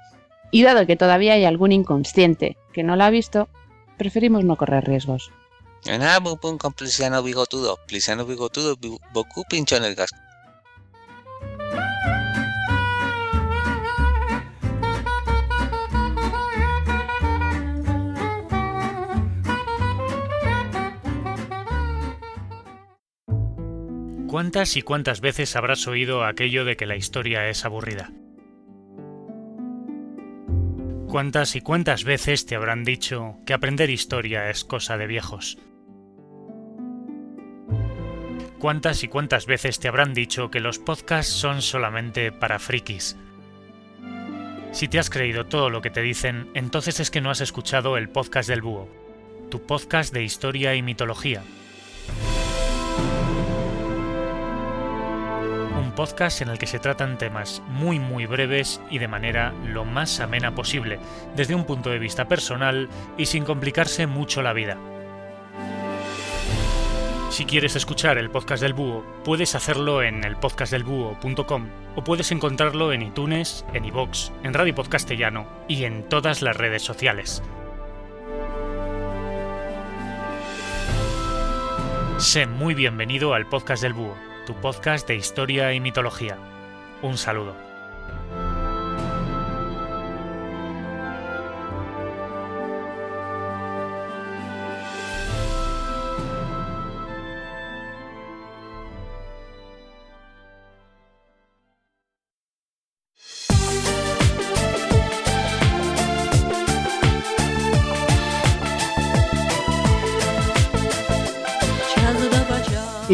Y 0.51 0.63
dado 0.63 0.87
que 0.87 0.97
todavía 0.97 1.35
hay 1.35 1.45
algún 1.45 1.73
inconsciente 1.73 2.57
que 2.73 2.83
no 2.83 2.97
la 2.97 3.07
ha 3.07 3.11
visto, 3.11 3.49
preferimos 3.99 4.45
no 4.45 4.57
correr 4.57 4.85
riesgos. 4.85 5.31
Nada, 5.87 6.21
con 6.41 6.73
Plisiano 6.73 7.23
bigotudo. 7.23 7.79
Plisiano 7.87 8.25
bigotudo, 8.25 8.77
Boku 9.13 9.45
pinchó 9.49 9.77
en 9.77 9.85
el 9.85 9.95
casco. 9.95 10.19
¿Cuántas 24.31 24.77
y 24.77 24.83
cuántas 24.83 25.21
veces 25.21 25.57
habrás 25.57 25.89
oído 25.89 26.25
aquello 26.25 26.65
de 26.65 26.77
que 26.77 26.87
la 26.87 26.95
historia 26.95 27.49
es 27.49 27.65
aburrida? 27.65 28.13
¿Cuántas 31.09 31.57
y 31.57 31.61
cuántas 31.61 32.05
veces 32.05 32.47
te 32.47 32.55
habrán 32.55 32.85
dicho 32.85 33.39
que 33.45 33.55
aprender 33.55 33.91
historia 33.91 34.49
es 34.49 34.63
cosa 34.63 34.97
de 34.97 35.09
viejos? 35.09 35.59
¿Cuántas 38.61 39.03
y 39.03 39.09
cuántas 39.09 39.47
veces 39.47 39.81
te 39.81 39.89
habrán 39.89 40.15
dicho 40.15 40.49
que 40.49 40.61
los 40.61 40.79
podcasts 40.79 41.33
son 41.33 41.61
solamente 41.61 42.31
para 42.31 42.61
frikis? 42.61 43.17
Si 44.71 44.87
te 44.87 45.01
has 45.01 45.11
creído 45.11 45.47
todo 45.47 45.71
lo 45.71 45.83
que 45.83 45.91
te 45.91 46.03
dicen, 46.03 46.51
entonces 46.55 47.01
es 47.01 47.11
que 47.11 47.21
no 47.21 47.31
has 47.33 47.41
escuchado 47.41 47.97
el 47.97 48.09
podcast 48.09 48.49
del 48.49 48.63
búho, 48.63 48.89
tu 49.51 49.61
podcast 49.67 50.15
de 50.15 50.23
historia 50.23 50.77
y 50.77 50.83
mitología. 50.83 51.43
Podcast 56.01 56.41
en 56.41 56.49
el 56.49 56.57
que 56.57 56.67
se 56.67 56.79
tratan 56.79 57.19
temas 57.19 57.61
muy 57.69 57.99
muy 57.99 58.25
breves 58.25 58.81
y 58.89 58.99
de 58.99 59.07
manera 59.07 59.53
lo 59.67 59.85
más 59.85 60.21
amena 60.21 60.55
posible, 60.55 60.99
desde 61.37 61.55
un 61.55 61.67
punto 61.67 61.91
de 61.91 61.99
vista 61.99 62.27
personal 62.27 62.89
y 63.19 63.27
sin 63.27 63.45
complicarse 63.45 64.07
mucho 64.07 64.41
la 64.41 64.55
vida. 64.55 64.79
Si 67.29 67.45
quieres 67.45 67.77
escuchar 67.77 68.17
el 68.17 68.31
podcast 68.31 68.63
del 68.63 68.73
búho, 68.73 69.05
puedes 69.25 69.55
hacerlo 69.55 70.03
en 70.03 70.25
elpodcastdelbúho.com 70.25 71.69
o 71.97 72.03
puedes 72.03 72.33
encontrarlo 72.33 72.95
en 72.95 73.03
iTunes, 73.03 73.67
en 73.75 73.85
iVoox, 73.85 74.31
en 74.43 74.55
Radio 74.55 74.75
Podcastellano 74.75 75.47
y 75.69 75.85
en 75.85 76.09
todas 76.09 76.41
las 76.41 76.57
redes 76.57 76.81
sociales. 76.81 77.43
Sé 82.17 82.47
muy 82.47 82.73
bienvenido 82.73 83.35
al 83.35 83.47
podcast 83.47 83.83
del 83.83 83.93
búho, 83.93 84.17
tu 84.51 84.57
podcast 84.61 85.07
de 85.07 85.15
historia 85.15 85.73
y 85.75 85.79
mitología. 85.79 86.37
Un 87.03 87.17
saludo. 87.17 87.70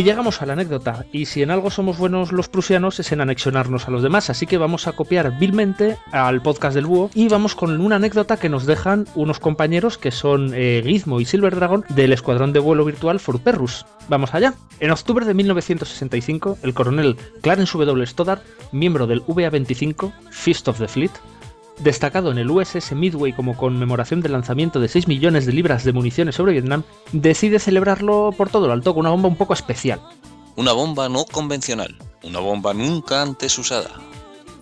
Llegamos 0.06 0.40
a 0.40 0.46
la 0.46 0.52
anécdota, 0.52 1.04
y 1.10 1.26
si 1.26 1.42
en 1.42 1.50
algo 1.50 1.68
somos 1.68 1.98
buenos 1.98 2.30
los 2.30 2.48
prusianos 2.48 3.00
es 3.00 3.10
en 3.10 3.20
anexionarnos 3.20 3.88
a 3.88 3.90
los 3.90 4.04
demás, 4.04 4.30
así 4.30 4.46
que 4.46 4.56
vamos 4.56 4.86
a 4.86 4.92
copiar 4.92 5.36
vilmente 5.36 5.98
al 6.12 6.40
podcast 6.42 6.76
del 6.76 6.86
búho 6.86 7.10
y 7.12 7.26
vamos 7.26 7.56
con 7.56 7.80
una 7.80 7.96
anécdota 7.96 8.36
que 8.36 8.48
nos 8.48 8.66
dejan 8.66 9.08
unos 9.16 9.40
compañeros 9.40 9.98
que 9.98 10.12
son 10.12 10.52
eh, 10.54 10.80
Gizmo 10.86 11.18
y 11.18 11.24
Silver 11.24 11.56
Dragon 11.56 11.84
del 11.88 12.12
escuadrón 12.12 12.52
de 12.52 12.60
vuelo 12.60 12.84
virtual 12.84 13.18
Forperrus. 13.18 13.84
Vamos 14.08 14.32
allá. 14.32 14.54
En 14.78 14.92
octubre 14.92 15.26
de 15.26 15.34
1965, 15.34 16.58
el 16.62 16.72
coronel 16.72 17.16
Clarence 17.42 17.76
W. 17.76 18.06
Stoddard, 18.06 18.42
miembro 18.70 19.08
del 19.08 19.22
VA-25, 19.26 20.12
Fist 20.30 20.68
of 20.68 20.78
the 20.78 20.86
Fleet, 20.86 21.10
destacado 21.78 22.30
en 22.30 22.38
el 22.38 22.50
USS 22.50 22.92
Midway 22.92 23.32
como 23.32 23.56
conmemoración 23.56 24.20
del 24.20 24.32
lanzamiento 24.32 24.80
de 24.80 24.88
6 24.88 25.08
millones 25.08 25.46
de 25.46 25.52
libras 25.52 25.84
de 25.84 25.92
municiones 25.92 26.34
sobre 26.34 26.52
Vietnam, 26.52 26.82
decide 27.12 27.58
celebrarlo 27.58 28.32
por 28.36 28.50
todo 28.50 28.66
lo 28.66 28.72
alto 28.72 28.94
con 28.94 29.00
una 29.00 29.10
bomba 29.10 29.28
un 29.28 29.36
poco 29.36 29.54
especial. 29.54 30.00
Una 30.56 30.72
bomba 30.72 31.08
no 31.08 31.24
convencional, 31.26 31.94
una 32.22 32.40
bomba 32.40 32.72
nunca 32.72 33.22
antes 33.22 33.58
usada, 33.58 33.90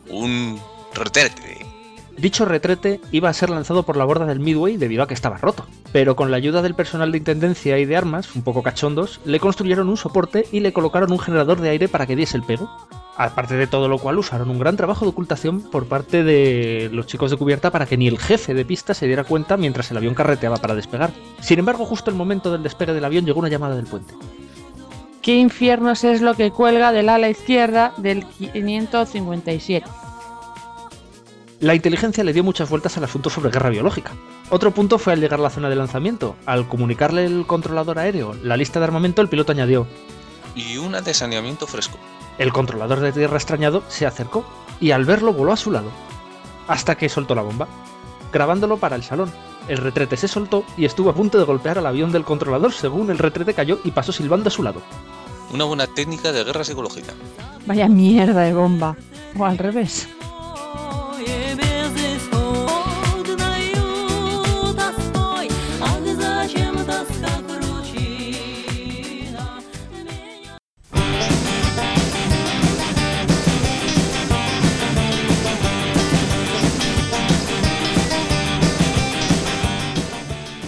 un 0.08 0.60
retrete. 0.92 1.73
Dicho 2.16 2.44
retrete 2.44 3.00
iba 3.10 3.28
a 3.28 3.32
ser 3.32 3.50
lanzado 3.50 3.82
por 3.82 3.96
la 3.96 4.04
borda 4.04 4.24
del 4.24 4.38
Midway 4.38 4.76
debido 4.76 5.02
a 5.02 5.08
que 5.08 5.14
estaba 5.14 5.36
roto, 5.36 5.66
pero 5.92 6.14
con 6.14 6.30
la 6.30 6.36
ayuda 6.36 6.62
del 6.62 6.74
personal 6.74 7.10
de 7.10 7.18
intendencia 7.18 7.78
y 7.78 7.84
de 7.84 7.96
armas, 7.96 8.34
un 8.36 8.42
poco 8.42 8.62
cachondos, 8.62 9.20
le 9.24 9.40
construyeron 9.40 9.88
un 9.88 9.96
soporte 9.96 10.46
y 10.52 10.60
le 10.60 10.72
colocaron 10.72 11.10
un 11.12 11.18
generador 11.18 11.60
de 11.60 11.70
aire 11.70 11.88
para 11.88 12.06
que 12.06 12.16
diese 12.16 12.36
el 12.36 12.44
pego. 12.44 12.70
Aparte 13.16 13.54
de 13.54 13.66
todo 13.66 13.88
lo 13.88 13.98
cual 13.98 14.18
usaron 14.18 14.50
un 14.50 14.58
gran 14.58 14.76
trabajo 14.76 15.04
de 15.04 15.10
ocultación 15.10 15.60
por 15.60 15.86
parte 15.86 16.24
de 16.24 16.88
los 16.92 17.06
chicos 17.06 17.30
de 17.30 17.36
cubierta 17.36 17.70
para 17.70 17.86
que 17.86 17.96
ni 17.96 18.08
el 18.08 18.18
jefe 18.18 18.54
de 18.54 18.64
pista 18.64 18.94
se 18.94 19.06
diera 19.06 19.24
cuenta 19.24 19.56
mientras 19.56 19.90
el 19.90 19.96
avión 19.96 20.14
carreteaba 20.14 20.56
para 20.56 20.74
despegar. 20.74 21.10
Sin 21.40 21.58
embargo, 21.58 21.84
justo 21.84 22.10
el 22.10 22.16
momento 22.16 22.50
del 22.50 22.62
despegue 22.62 22.92
del 22.92 23.04
avión 23.04 23.24
llegó 23.24 23.40
una 23.40 23.48
llamada 23.48 23.76
del 23.76 23.86
puente. 23.86 24.14
¿Qué 25.22 25.36
infiernos 25.36 26.04
es 26.04 26.20
lo 26.20 26.34
que 26.34 26.50
cuelga 26.50 26.92
del 26.92 27.08
ala 27.08 27.28
izquierda 27.28 27.94
del 27.96 28.26
557? 28.26 30.03
La 31.60 31.74
inteligencia 31.74 32.24
le 32.24 32.32
dio 32.32 32.44
muchas 32.44 32.68
vueltas 32.68 32.96
al 32.96 33.04
asunto 33.04 33.30
sobre 33.30 33.50
guerra 33.50 33.70
biológica. 33.70 34.12
Otro 34.50 34.72
punto 34.72 34.98
fue 34.98 35.12
al 35.12 35.20
llegar 35.20 35.40
a 35.40 35.42
la 35.44 35.50
zona 35.50 35.70
de 35.70 35.76
lanzamiento. 35.76 36.36
Al 36.46 36.68
comunicarle 36.68 37.24
el 37.24 37.46
controlador 37.46 37.98
aéreo 37.98 38.34
la 38.42 38.56
lista 38.56 38.80
de 38.80 38.84
armamento, 38.84 39.22
el 39.22 39.28
piloto 39.28 39.52
añadió, 39.52 39.86
Y 40.54 40.76
una 40.76 41.00
de 41.00 41.14
saneamiento 41.14 41.66
fresco. 41.66 41.98
El 42.38 42.52
controlador 42.52 43.00
de 43.00 43.12
tierra 43.12 43.36
extrañado 43.36 43.82
se 43.88 44.06
acercó 44.06 44.44
y 44.80 44.90
al 44.90 45.04
verlo 45.04 45.32
voló 45.32 45.52
a 45.52 45.56
su 45.56 45.70
lado, 45.70 45.90
hasta 46.66 46.96
que 46.96 47.08
soltó 47.08 47.34
la 47.34 47.42
bomba, 47.42 47.68
grabándolo 48.32 48.76
para 48.76 48.96
el 48.96 49.04
salón. 49.04 49.32
El 49.68 49.78
retrete 49.78 50.16
se 50.16 50.28
soltó 50.28 50.64
y 50.76 50.84
estuvo 50.84 51.08
a 51.10 51.14
punto 51.14 51.38
de 51.38 51.44
golpear 51.44 51.78
al 51.78 51.86
avión 51.86 52.12
del 52.12 52.24
controlador 52.24 52.72
según 52.72 53.10
el 53.10 53.18
retrete 53.18 53.54
cayó 53.54 53.78
y 53.84 53.92
pasó 53.92 54.12
silbando 54.12 54.48
a 54.48 54.52
su 54.52 54.62
lado. 54.62 54.82
Una 55.52 55.64
buena 55.64 55.86
técnica 55.86 56.32
de 56.32 56.42
guerra 56.42 56.64
psicológica. 56.64 57.14
Vaya 57.64 57.88
mierda 57.88 58.42
de 58.42 58.52
bomba. 58.52 58.96
O 59.38 59.44
al 59.44 59.58
revés. 59.58 60.08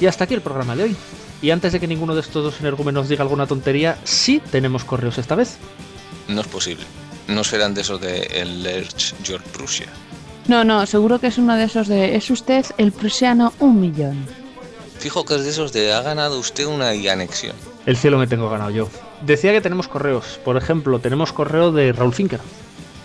Y 0.01 0.07
hasta 0.07 0.25
aquí 0.25 0.35
el 0.35 0.43
programa 0.43 0.77
de 0.77 0.85
hoy. 0.85 0.97
Y 1.43 1.51
antes 1.51 1.73
de 1.73 1.81
que 1.81 1.87
ninguno 1.87 2.15
de 2.15 2.21
estos 2.21 2.45
dos 2.45 2.61
energúmenos 2.61 3.09
diga 3.09 3.23
alguna 3.23 3.47
tontería, 3.47 3.99
sí 4.05 4.43
tenemos 4.51 4.85
correos 4.85 5.19
esta 5.19 5.35
vez. 5.35 5.59
No 6.29 6.41
es 6.41 6.47
posible. 6.47 6.85
No 7.29 7.45
serán 7.45 7.75
de 7.75 7.81
esos 7.81 8.01
de 8.01 8.21
el 8.35 8.63
Lerch 8.63 9.15
George 9.23 9.49
Prussia. 9.51 9.87
No, 10.49 10.65
no, 10.65 10.87
seguro 10.87 11.19
que 11.19 11.27
es 11.27 11.39
uno 11.39 11.57
de 11.57 11.65
esos 11.65 11.89
de 11.89 12.15
¿es 12.15 12.31
usted 12.31 12.65
el 12.79 12.93
prusiano 12.93 13.53
un 13.59 13.81
millón? 13.81 14.25
Fijo 14.99 15.25
que 15.25 15.35
es 15.35 15.45
de 15.45 15.51
esos 15.51 15.73
de 15.73 15.93
ha 15.93 16.03
ganado 16.03 16.39
usted 16.39 16.67
una 16.67 16.91
anexión. 16.91 17.57
El 17.85 17.97
cielo 17.97 18.19
me 18.19 18.27
tengo 18.27 18.49
ganado 18.49 18.71
yo. 18.71 18.89
Decía 19.23 19.53
que 19.53 19.61
tenemos 19.61 19.89
correos. 19.89 20.39
Por 20.45 20.57
ejemplo, 20.57 20.99
tenemos 21.01 21.33
correo 21.33 21.73
de 21.73 21.93
Raúl 21.93 22.15
Finker. 22.15 22.41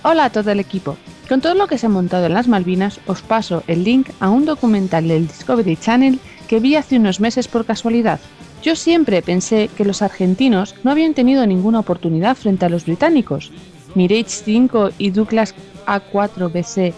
Hola 0.04 0.26
a 0.26 0.30
todo 0.32 0.52
el 0.52 0.60
equipo. 0.60 0.98
Con 1.28 1.42
todo 1.42 1.54
lo 1.54 1.68
que 1.68 1.78
se 1.78 1.86
ha 1.86 1.90
montado 1.90 2.26
en 2.26 2.34
las 2.34 2.48
Malvinas, 2.48 3.00
os 3.08 3.22
paso 3.22 3.64
el 3.68 3.84
link 3.84 4.10
a 4.20 4.30
un 4.30 4.46
documental 4.46 5.08
del 5.08 5.28
Discovery 5.28 5.78
Channel 5.78 6.20
que 6.52 6.60
vi 6.60 6.76
hace 6.76 6.98
unos 6.98 7.22
meses 7.22 7.48
por 7.48 7.64
casualidad. 7.64 8.20
Yo 8.62 8.76
siempre 8.76 9.22
pensé 9.22 9.70
que 9.70 9.86
los 9.86 10.02
argentinos 10.02 10.76
no 10.84 10.92
habían 10.92 11.14
tenido 11.14 11.48
ninguna 11.48 11.80
oportunidad 11.80 12.36
frente 12.36 12.66
a 12.66 12.70
los 12.70 12.86
británicos. 12.86 13.54
Mirage 13.96 14.26
5 14.28 14.90
y 14.98 15.12
Douglas 15.12 15.56
A4BC 15.88 16.92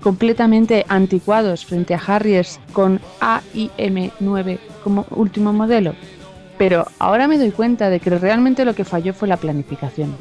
completamente 0.00 0.86
anticuados 0.88 1.66
frente 1.66 1.92
a 1.92 1.98
Harriers 1.98 2.58
con 2.72 3.02
AIM-9 3.20 4.58
como 4.82 5.04
último 5.10 5.52
modelo. 5.52 5.94
Pero 6.56 6.86
ahora 6.98 7.28
me 7.28 7.36
doy 7.36 7.50
cuenta 7.50 7.90
de 7.90 8.00
que 8.00 8.08
realmente 8.08 8.64
lo 8.64 8.74
que 8.74 8.86
falló 8.86 9.12
fue 9.12 9.28
la 9.28 9.36
planificación. 9.36 10.16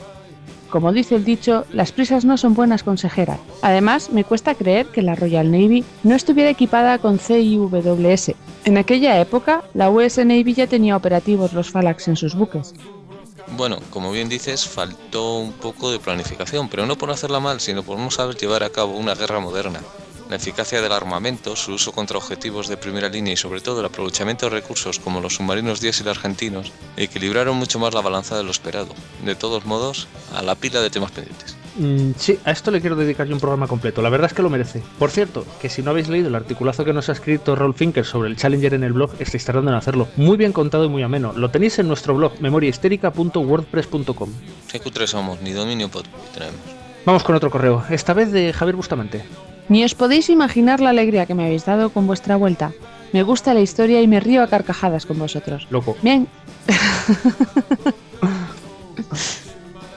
Como 0.76 0.92
dice 0.92 1.16
el 1.16 1.24
dicho, 1.24 1.64
las 1.72 1.94
prisas 1.94 2.26
no 2.26 2.36
son 2.36 2.54
buenas 2.54 2.84
consejeras. 2.84 3.40
Además, 3.62 4.10
me 4.10 4.26
cuesta 4.26 4.56
creer 4.56 4.88
que 4.88 5.02
la 5.02 5.16
Royal 5.16 5.50
Navy 5.50 5.86
no 6.04 6.16
estuviera 6.16 6.50
equipada 6.50 6.98
con 6.98 7.18
CIWS. 7.18 8.34
En 8.66 8.78
aquella 8.78 9.22
época, 9.22 9.64
la 9.74 9.90
US 9.90 10.18
Navy 10.18 10.54
ya 10.54 10.68
tenía 10.68 10.98
operativos 10.98 11.54
los 11.54 11.72
Phalanx 11.72 12.10
en 12.10 12.18
sus 12.18 12.36
buques. 12.36 12.74
Bueno, 13.56 13.78
como 13.90 14.12
bien 14.12 14.28
dices, 14.28 14.68
faltó 14.68 15.38
un 15.38 15.54
poco 15.54 15.92
de 15.92 16.00
planificación, 16.00 16.68
pero 16.68 16.86
no 16.86 16.98
por 16.98 17.10
hacerla 17.10 17.40
mal, 17.40 17.62
sino 17.62 17.82
por 17.82 17.98
no 17.98 18.12
saber 18.12 18.36
llevar 18.36 18.64
a 18.64 18.70
cabo 18.70 18.98
una 18.98 19.16
guerra 19.16 19.40
moderna. 19.40 19.80
La 20.30 20.38
eficacia 20.38 20.82
del 20.82 20.92
armamento, 20.92 21.56
su 21.56 21.74
uso 21.74 21.92
contra 21.92 22.18
objetivos 22.18 22.68
de 22.68 22.78
primera 22.78 23.10
línea 23.10 23.34
y 23.34 23.38
sobre 23.38 23.62
todo 23.62 23.80
el 23.80 23.86
aprovechamiento 23.86 24.48
de 24.48 24.56
recursos 24.56 25.00
como 25.00 25.22
los 25.22 25.36
submarinos 25.36 25.82
diésel 25.82 26.08
argentinos 26.08 26.72
equilibraron 26.98 27.56
mucho 27.56 27.78
más 27.78 27.94
la 27.94 28.02
balanza 28.02 28.36
de 28.36 28.44
lo 28.44 28.50
esperado. 28.50 28.96
De 29.24 29.36
todos 29.36 29.66
modos, 29.66 30.08
a 30.34 30.42
la 30.42 30.56
pila 30.56 30.82
de 30.82 30.90
temas 30.90 31.12
pendientes. 31.12 31.56
Mm, 31.78 32.12
sí, 32.18 32.40
a 32.44 32.52
esto 32.52 32.72
le 32.72 32.82
quiero 32.82 32.96
dedicar 32.96 33.28
yo 33.28 33.36
un 33.36 33.40
programa 33.40 33.68
completo. 33.68 34.02
La 34.02 34.10
verdad 34.10 34.28
es 34.28 34.34
que 34.34 34.42
lo 34.42 34.50
merece. 34.50 34.82
Por 34.98 35.12
cierto, 35.12 35.46
que 35.62 35.70
si 35.70 35.84
no 35.84 35.92
habéis 35.92 36.08
leído 36.08 36.30
el 36.30 36.36
articulazo 36.36 36.86
que 36.86 36.94
nos 36.94 37.10
ha 37.10 37.12
escrito 37.12 37.56
Rolf 37.56 37.78
Finker 37.78 38.06
sobre 38.06 38.30
el 38.30 38.38
Challenger 38.38 38.74
en 38.74 38.84
el 38.84 38.94
blog, 38.94 39.12
estáis 39.20 39.46
tardando 39.46 39.70
en 39.72 39.78
hacerlo. 39.78 40.08
Muy 40.16 40.38
bien 40.38 40.54
contado 40.54 40.86
y 40.86 40.90
muy 40.90 41.04
ameno. 41.04 41.34
Lo 41.34 41.52
tenéis 41.52 41.78
en 41.78 41.88
nuestro 41.88 42.16
blog 42.16 42.40
memoriahistérica.wordpress.com. 42.40 44.30
Qué 44.72 44.80
cutres 44.80 45.12
somos, 45.12 45.40
ni 45.42 45.52
dominio 45.52 45.90
tenemos. 46.34 46.60
Vamos 47.06 47.24
con 47.24 47.36
otro 47.36 47.52
correo, 47.52 47.84
esta 47.92 48.14
vez 48.14 48.32
de 48.32 48.52
Javier 48.52 48.76
Bustamante. 48.76 49.24
Ni 49.68 49.84
os 49.84 49.96
podéis 49.96 50.30
imaginar 50.30 50.80
la 50.80 50.92
alegría 50.92 51.26
que 51.26 51.34
me 51.34 51.46
habéis 51.46 51.66
dado 51.66 51.90
con 51.90 52.06
vuestra 52.06 52.36
vuelta. 52.36 52.72
Me 53.14 53.24
gusta 53.24 53.54
la 53.54 53.62
historia 53.62 54.02
y 54.02 54.08
me 54.08 54.20
río 54.20 54.44
a 54.44 54.48
carcajadas 54.48 55.06
con 55.06 55.18
vosotros. 55.18 55.68
Loco. 55.70 55.98
Bien. 56.02 56.28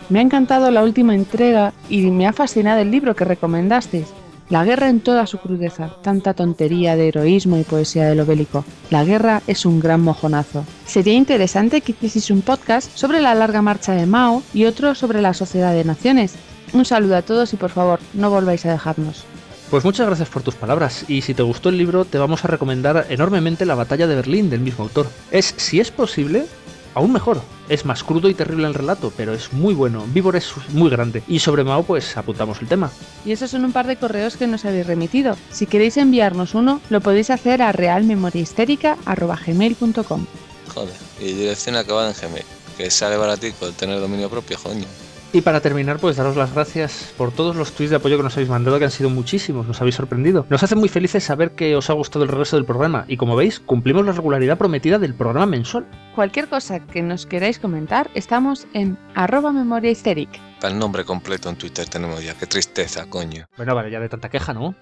me 0.08 0.20
ha 0.20 0.22
encantado 0.22 0.70
la 0.70 0.82
última 0.82 1.14
entrega 1.14 1.72
y 1.88 2.10
me 2.10 2.26
ha 2.26 2.32
fascinado 2.32 2.80
el 2.80 2.90
libro 2.90 3.14
que 3.14 3.24
recomendasteis. 3.24 4.06
La 4.48 4.64
guerra 4.64 4.88
en 4.88 5.00
toda 5.00 5.26
su 5.26 5.36
crudeza, 5.36 5.90
tanta 6.00 6.32
tontería 6.32 6.96
de 6.96 7.08
heroísmo 7.08 7.58
y 7.58 7.64
poesía 7.64 8.06
de 8.06 8.14
lo 8.14 8.24
bélico. 8.24 8.64
La 8.88 9.04
guerra 9.04 9.42
es 9.46 9.66
un 9.66 9.78
gran 9.78 10.00
mojonazo. 10.00 10.64
Sería 10.86 11.12
interesante 11.12 11.82
que 11.82 11.92
hicieseis 11.92 12.30
un 12.30 12.40
podcast 12.40 12.90
sobre 12.96 13.20
la 13.20 13.34
larga 13.34 13.60
marcha 13.60 13.92
de 13.92 14.06
Mao 14.06 14.42
y 14.54 14.64
otro 14.64 14.94
sobre 14.94 15.20
la 15.20 15.34
Sociedad 15.34 15.74
de 15.74 15.84
Naciones. 15.84 16.36
Un 16.72 16.86
saludo 16.86 17.16
a 17.16 17.22
todos 17.22 17.52
y 17.52 17.56
por 17.56 17.70
favor, 17.70 18.00
no 18.14 18.30
volváis 18.30 18.64
a 18.64 18.72
dejarnos. 18.72 19.26
Pues 19.70 19.84
muchas 19.84 20.06
gracias 20.06 20.30
por 20.30 20.42
tus 20.42 20.54
palabras 20.54 21.04
y 21.08 21.20
si 21.20 21.34
te 21.34 21.42
gustó 21.42 21.68
el 21.68 21.76
libro 21.76 22.06
te 22.06 22.16
vamos 22.16 22.42
a 22.42 22.48
recomendar 22.48 23.04
enormemente 23.10 23.66
La 23.66 23.74
batalla 23.74 24.06
de 24.06 24.14
Berlín 24.14 24.48
del 24.48 24.60
mismo 24.60 24.84
autor. 24.84 25.08
Es, 25.30 25.52
si 25.58 25.78
es 25.78 25.90
posible, 25.90 26.46
aún 26.94 27.12
mejor. 27.12 27.42
Es 27.68 27.84
más 27.84 28.02
crudo 28.02 28.30
y 28.30 28.34
terrible 28.34 28.66
el 28.66 28.72
relato, 28.72 29.12
pero 29.14 29.34
es 29.34 29.52
muy 29.52 29.74
bueno. 29.74 30.06
Vivor 30.08 30.36
es 30.36 30.54
muy 30.70 30.88
grande. 30.88 31.22
Y 31.28 31.40
sobre 31.40 31.64
Mao, 31.64 31.82
pues 31.82 32.16
apuntamos 32.16 32.62
el 32.62 32.68
tema. 32.68 32.90
Y 33.26 33.32
esos 33.32 33.50
son 33.50 33.66
un 33.66 33.72
par 33.72 33.86
de 33.86 33.96
correos 33.96 34.38
que 34.38 34.46
nos 34.46 34.64
habéis 34.64 34.86
remitido. 34.86 35.36
Si 35.52 35.66
queréis 35.66 35.98
enviarnos 35.98 36.54
uno, 36.54 36.80
lo 36.88 37.02
podéis 37.02 37.28
hacer 37.28 37.60
a 37.60 37.72
realmemoriahistérica.gmail.com 37.72 40.26
Joder, 40.72 40.94
y 41.20 41.32
dirección 41.32 41.76
acabada 41.76 42.08
en 42.08 42.14
Gmail. 42.18 42.44
Que 42.78 42.90
sale 42.90 43.18
baratico 43.18 43.66
el 43.66 43.74
tener 43.74 44.00
dominio 44.00 44.30
propio, 44.30 44.56
coño. 44.62 44.86
Y 45.30 45.42
para 45.42 45.60
terminar, 45.60 45.98
pues 45.98 46.16
daros 46.16 46.36
las 46.36 46.54
gracias 46.54 47.12
por 47.18 47.32
todos 47.32 47.54
los 47.54 47.72
tweets 47.72 47.90
de 47.90 47.96
apoyo 47.96 48.16
que 48.16 48.22
nos 48.22 48.34
habéis 48.34 48.48
mandado, 48.48 48.78
que 48.78 48.86
han 48.86 48.90
sido 48.90 49.10
muchísimos, 49.10 49.66
nos 49.66 49.78
habéis 49.78 49.96
sorprendido. 49.96 50.46
Nos 50.48 50.62
hace 50.62 50.74
muy 50.74 50.88
felices 50.88 51.22
saber 51.22 51.50
que 51.50 51.76
os 51.76 51.90
ha 51.90 51.92
gustado 51.92 52.24
el 52.24 52.30
regreso 52.30 52.56
del 52.56 52.64
programa 52.64 53.04
y 53.08 53.18
como 53.18 53.36
veis, 53.36 53.60
cumplimos 53.60 54.06
la 54.06 54.12
regularidad 54.12 54.56
prometida 54.56 54.98
del 54.98 55.12
programa 55.12 55.44
mensual. 55.44 55.86
Cualquier 56.14 56.48
cosa 56.48 56.80
que 56.80 57.02
nos 57.02 57.26
queráis 57.26 57.58
comentar, 57.58 58.10
estamos 58.14 58.66
en 58.72 58.96
arroba. 59.14 59.52
Para 59.52 60.72
el 60.72 60.78
nombre 60.78 61.04
completo 61.04 61.50
en 61.50 61.56
Twitter 61.56 61.86
tenemos 61.86 62.24
ya. 62.24 62.34
Qué 62.34 62.46
tristeza, 62.46 63.04
coño. 63.06 63.46
Bueno, 63.58 63.74
vale, 63.74 63.90
ya 63.90 64.00
de 64.00 64.08
tanta 64.08 64.30
queja, 64.30 64.54
¿no? 64.54 64.74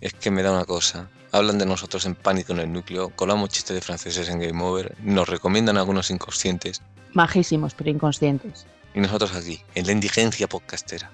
Es 0.00 0.14
que 0.14 0.30
me 0.30 0.42
da 0.44 0.52
una 0.52 0.66
cosa. 0.66 1.08
Hablan 1.32 1.58
de 1.58 1.66
nosotros 1.66 2.06
en 2.06 2.14
pánico 2.14 2.52
en 2.52 2.60
el 2.60 2.72
núcleo, 2.72 3.10
colamos 3.10 3.48
chistes 3.48 3.74
de 3.74 3.80
franceses 3.80 4.28
en 4.28 4.38
Game 4.38 4.62
Over, 4.62 4.94
nos 5.02 5.28
recomiendan 5.28 5.76
algunos 5.76 6.10
inconscientes 6.10 6.80
Majísimos, 7.12 7.74
pero 7.74 7.90
inconscientes. 7.90 8.66
Y 8.94 9.00
nosotros 9.00 9.34
aquí, 9.34 9.62
en 9.74 9.86
la 9.86 9.92
indigencia 9.92 10.48
podcastera. 10.48 11.10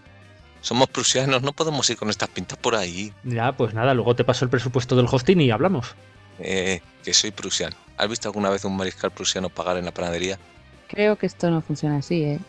Somos 0.60 0.88
prusianos, 0.88 1.42
no 1.42 1.52
podemos 1.52 1.88
ir 1.90 1.96
con 1.96 2.08
estas 2.08 2.30
pintas 2.30 2.56
por 2.58 2.74
ahí. 2.74 3.12
Ya, 3.24 3.52
pues 3.56 3.74
nada, 3.74 3.92
luego 3.92 4.16
te 4.16 4.24
paso 4.24 4.44
el 4.44 4.50
presupuesto 4.50 4.96
del 4.96 5.06
hosting 5.10 5.40
y 5.40 5.50
hablamos. 5.50 5.94
Eh, 6.38 6.80
que 7.04 7.12
soy 7.12 7.30
prusiano. 7.30 7.76
¿Has 7.96 8.08
visto 8.08 8.28
alguna 8.28 8.48
vez 8.48 8.64
un 8.64 8.76
mariscal 8.76 9.10
prusiano 9.10 9.50
pagar 9.50 9.76
en 9.76 9.84
la 9.84 9.92
panadería? 9.92 10.38
Creo 10.88 11.16
que 11.16 11.26
esto 11.26 11.50
no 11.50 11.60
funciona 11.60 11.98
así, 11.98 12.22
¿eh? 12.22 12.40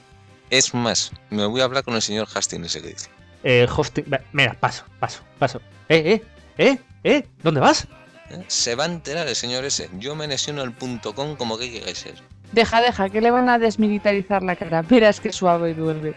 Es 0.49 0.73
más, 0.73 1.11
me 1.29 1.45
voy 1.45 1.61
a 1.61 1.65
hablar 1.65 1.83
con 1.83 1.95
el 1.95 2.01
señor 2.01 2.27
Hastings 2.33 2.67
ese 2.67 2.81
que 2.81 2.87
dice. 2.89 3.09
Eh, 3.43 3.67
hosting... 3.69 4.05
Mira, 4.31 4.53
paso, 4.59 4.85
paso, 4.99 5.21
paso. 5.37 5.61
Eh, 5.89 6.03
eh, 6.05 6.23
eh, 6.57 6.79
eh, 7.03 7.27
¿dónde 7.43 7.59
vas? 7.59 7.87
¿Eh? 8.29 8.43
Se 8.47 8.75
va 8.75 8.85
a 8.85 8.87
enterar 8.87 9.27
el 9.27 9.35
señor 9.35 9.65
ese. 9.65 9.89
Yo 9.99 10.15
me 10.15 10.27
lesiono 10.27 10.63
el 10.63 10.71
punto 10.71 11.13
com 11.13 11.35
como 11.35 11.57
que 11.57 11.71
queráis 11.71 11.97
ser. 11.97 12.15
Deja, 12.51 12.81
deja, 12.81 13.09
que 13.09 13.21
le 13.21 13.31
van 13.31 13.49
a 13.49 13.59
desmilitarizar 13.59 14.43
la 14.43 14.55
cara. 14.55 14.81
Verás 14.81 15.19
que 15.19 15.31
suave 15.31 15.71
y 15.71 15.73
duerme. 15.73 16.13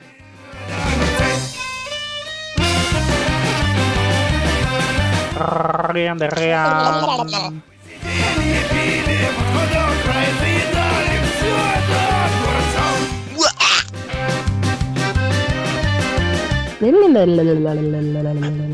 Rian 5.92 6.18
de 6.18 6.28
Rian. 6.28 7.62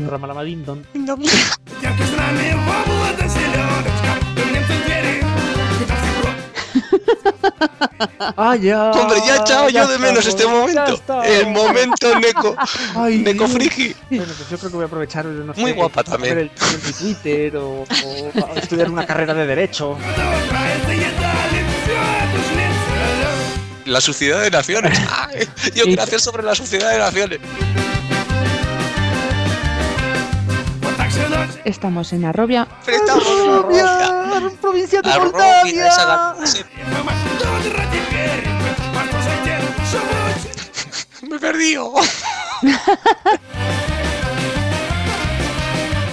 Ramalamadindon. 0.07 0.85
Ah, 8.37 8.55
ya. 8.55 8.91
Hombre, 8.91 9.19
ya 9.25 9.37
echaba 9.37 9.69
yo 9.69 9.87
de 9.87 9.97
menos 9.99 10.25
este 10.25 10.43
ya 10.43 10.49
momento. 10.49 11.23
El 11.23 11.47
momento 11.47 12.19
Neko. 12.19 12.55
Ay, 12.95 13.19
Neko 13.19 13.47
friki. 13.47 13.95
Bueno, 14.09 14.25
pues 14.37 14.49
yo 14.49 14.57
creo 14.57 14.69
que 14.71 14.75
voy 14.75 14.83
a 14.83 14.87
aprovechar, 14.87 15.25
no 15.25 15.53
sé, 15.53 15.61
Muy 15.61 15.71
guapa 15.73 16.03
para 16.03 16.11
también. 16.17 16.35
ver 16.35 16.43
el, 16.45 16.51
el 16.85 16.93
Twitter 16.93 17.57
o, 17.57 17.81
o 17.83 18.31
para 18.39 18.53
estudiar 18.59 18.89
una 18.89 19.05
carrera 19.05 19.33
de 19.33 19.45
Derecho. 19.45 19.97
La 23.85 24.01
suciedad 24.01 24.41
de 24.41 24.49
naciones. 24.51 24.99
Ay, 25.11 25.47
yo 25.75 25.83
quiero 25.85 26.01
hacer 26.03 26.19
sobre 26.19 26.43
la 26.43 26.55
suciedad 26.55 26.91
de 26.91 26.97
naciones. 26.99 27.39
Estamos 31.63 32.13
en 32.13 32.25
Arrobia. 32.25 32.67
Estamos 32.87 33.25
en 33.27 33.49
Arrobia. 33.51 34.14
Provincia 34.61 35.01
de 35.01 36.47
sí. 36.47 36.63
Me 41.29 41.37
he 41.37 41.39
perdido. 41.39 41.93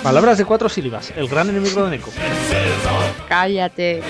Palabras 0.03 0.39
de 0.39 0.45
cuatro 0.45 0.69
sílabas, 0.69 1.13
el 1.17 1.29
gran 1.29 1.49
enemigo 1.49 1.85
de 1.85 1.91
Neko. 1.91 2.11
Cállate. 3.29 4.03